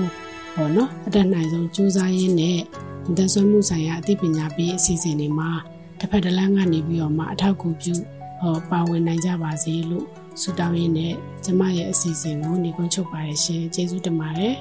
[0.54, 2.60] ဟောနော်အတက်နိုင်ဆုံးစူးစမ်းရင်းနဲ့
[3.08, 5.50] မတန်ဆွမ်းမှုဆိုင်ရာအသိပညာပေးအစီအစဉ်တွေမှာ
[5.98, 8.23] တစ်ဖက်တစ်လမ်းကနေပြီးတော့မှအထောက်အကူပြုဟော
[8.70, 10.06] ပါဝင်နိုင်ကြပါစေလို့
[10.40, 11.14] ဆုတောင်းရင်းနဲ့
[11.44, 14.54] ကျမရဲ့အစီအစဉ်ကိုညီကုန်းချုပ်ပါတယ်ရှင်ကျေးဇူးတင်ပါတယ်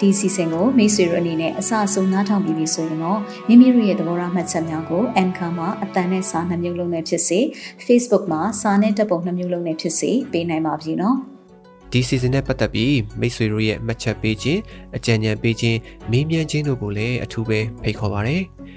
[0.00, 7.38] ဒီစီစဉ်ကိုမိတ်ဆွေတို့အနေနဲ့အစအဆုံးနားထောင်ပြီးပြီဆိုရင်တော့မိမိတို့ရဲ့သဘောထားမှတ်ချက်များကို Anchor မှာအတန်နဲ့စာနှမျိုးလုံးနဲ့ဖြစ်စေ
[7.86, 11.39] Facebook မှာစာနဲ့တပ်ပုံနှမျိုးလုံးနဲ့ဖြစ်စေပေးနိုင်ပါပြီနော်
[11.92, 14.60] ဒီစီစဉ်နဲ့ပတ်သက်ပြီးမိတ်ဆွေတို့ရဲ့မှတ်ချက်ပေးခြင်း
[14.96, 15.78] အကြံဉာဏ်ပေးခြင်း
[16.10, 18.36] မေးမြန်းခြင်းတို့ကိုလည်းအထူးပဲဖိတ်ခေါ်ပါရစေ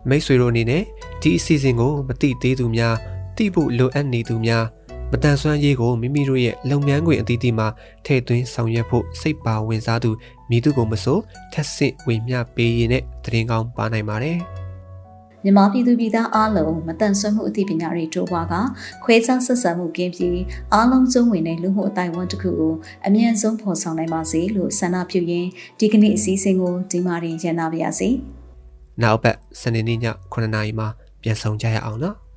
[0.08, 0.82] မိတ်ဆွေတို့အနေနဲ့
[1.22, 2.94] ဒီအစီအစဉ်ကိုမတိသေးသူများ
[3.36, 4.64] တိဖို့လိုအပ်နေသူများ
[5.10, 7.68] မတန်ဆွမ်းရေးကိုမိမိတို့ရဲ့လုပ်ငန်းခွင်အသီးသီးမှာ
[8.06, 10.10] ထည့်သွင်းဆောင်ရွက်ဖို့စိတ်ပါဝင်စားသူ
[10.50, 11.18] မိသူကိုမဆို
[11.52, 14.38] ထက်ဆင့်ဝေမျှပေးရင်တဲ့တရင်ကောင်းပါနိုင်ပါတယ်
[15.44, 18.54] မြန်မာပြည်သူပြည်သားအားလုံးမတန်ဆွမ်းမှုအသိပညာတွေတိုးပွားက
[19.04, 20.40] ခွဲခြားဆက်ဆံမှုကင်းပြီး
[20.72, 22.74] အားလုံးစုံဝင်တဲ့လူမှုအတိုင်းအဝန်တစ်ခုကို
[23.06, 25.48] အမြန်ဆုံးဖော်ဆောင်နိုင်ပါစေလို့ဆန္ဒပြုရင်း
[25.78, 28.10] ဒီကနေ့အစည်းအဝေးကိုဒီမှာရင်ရနာပါရစေ။။
[29.02, 29.98] နောက်ပတ်စနေနေ့ည
[30.32, 30.88] 9:00နာရီမှာ
[31.22, 32.16] ပြန်ဆောင်ကြရအောင်နော်။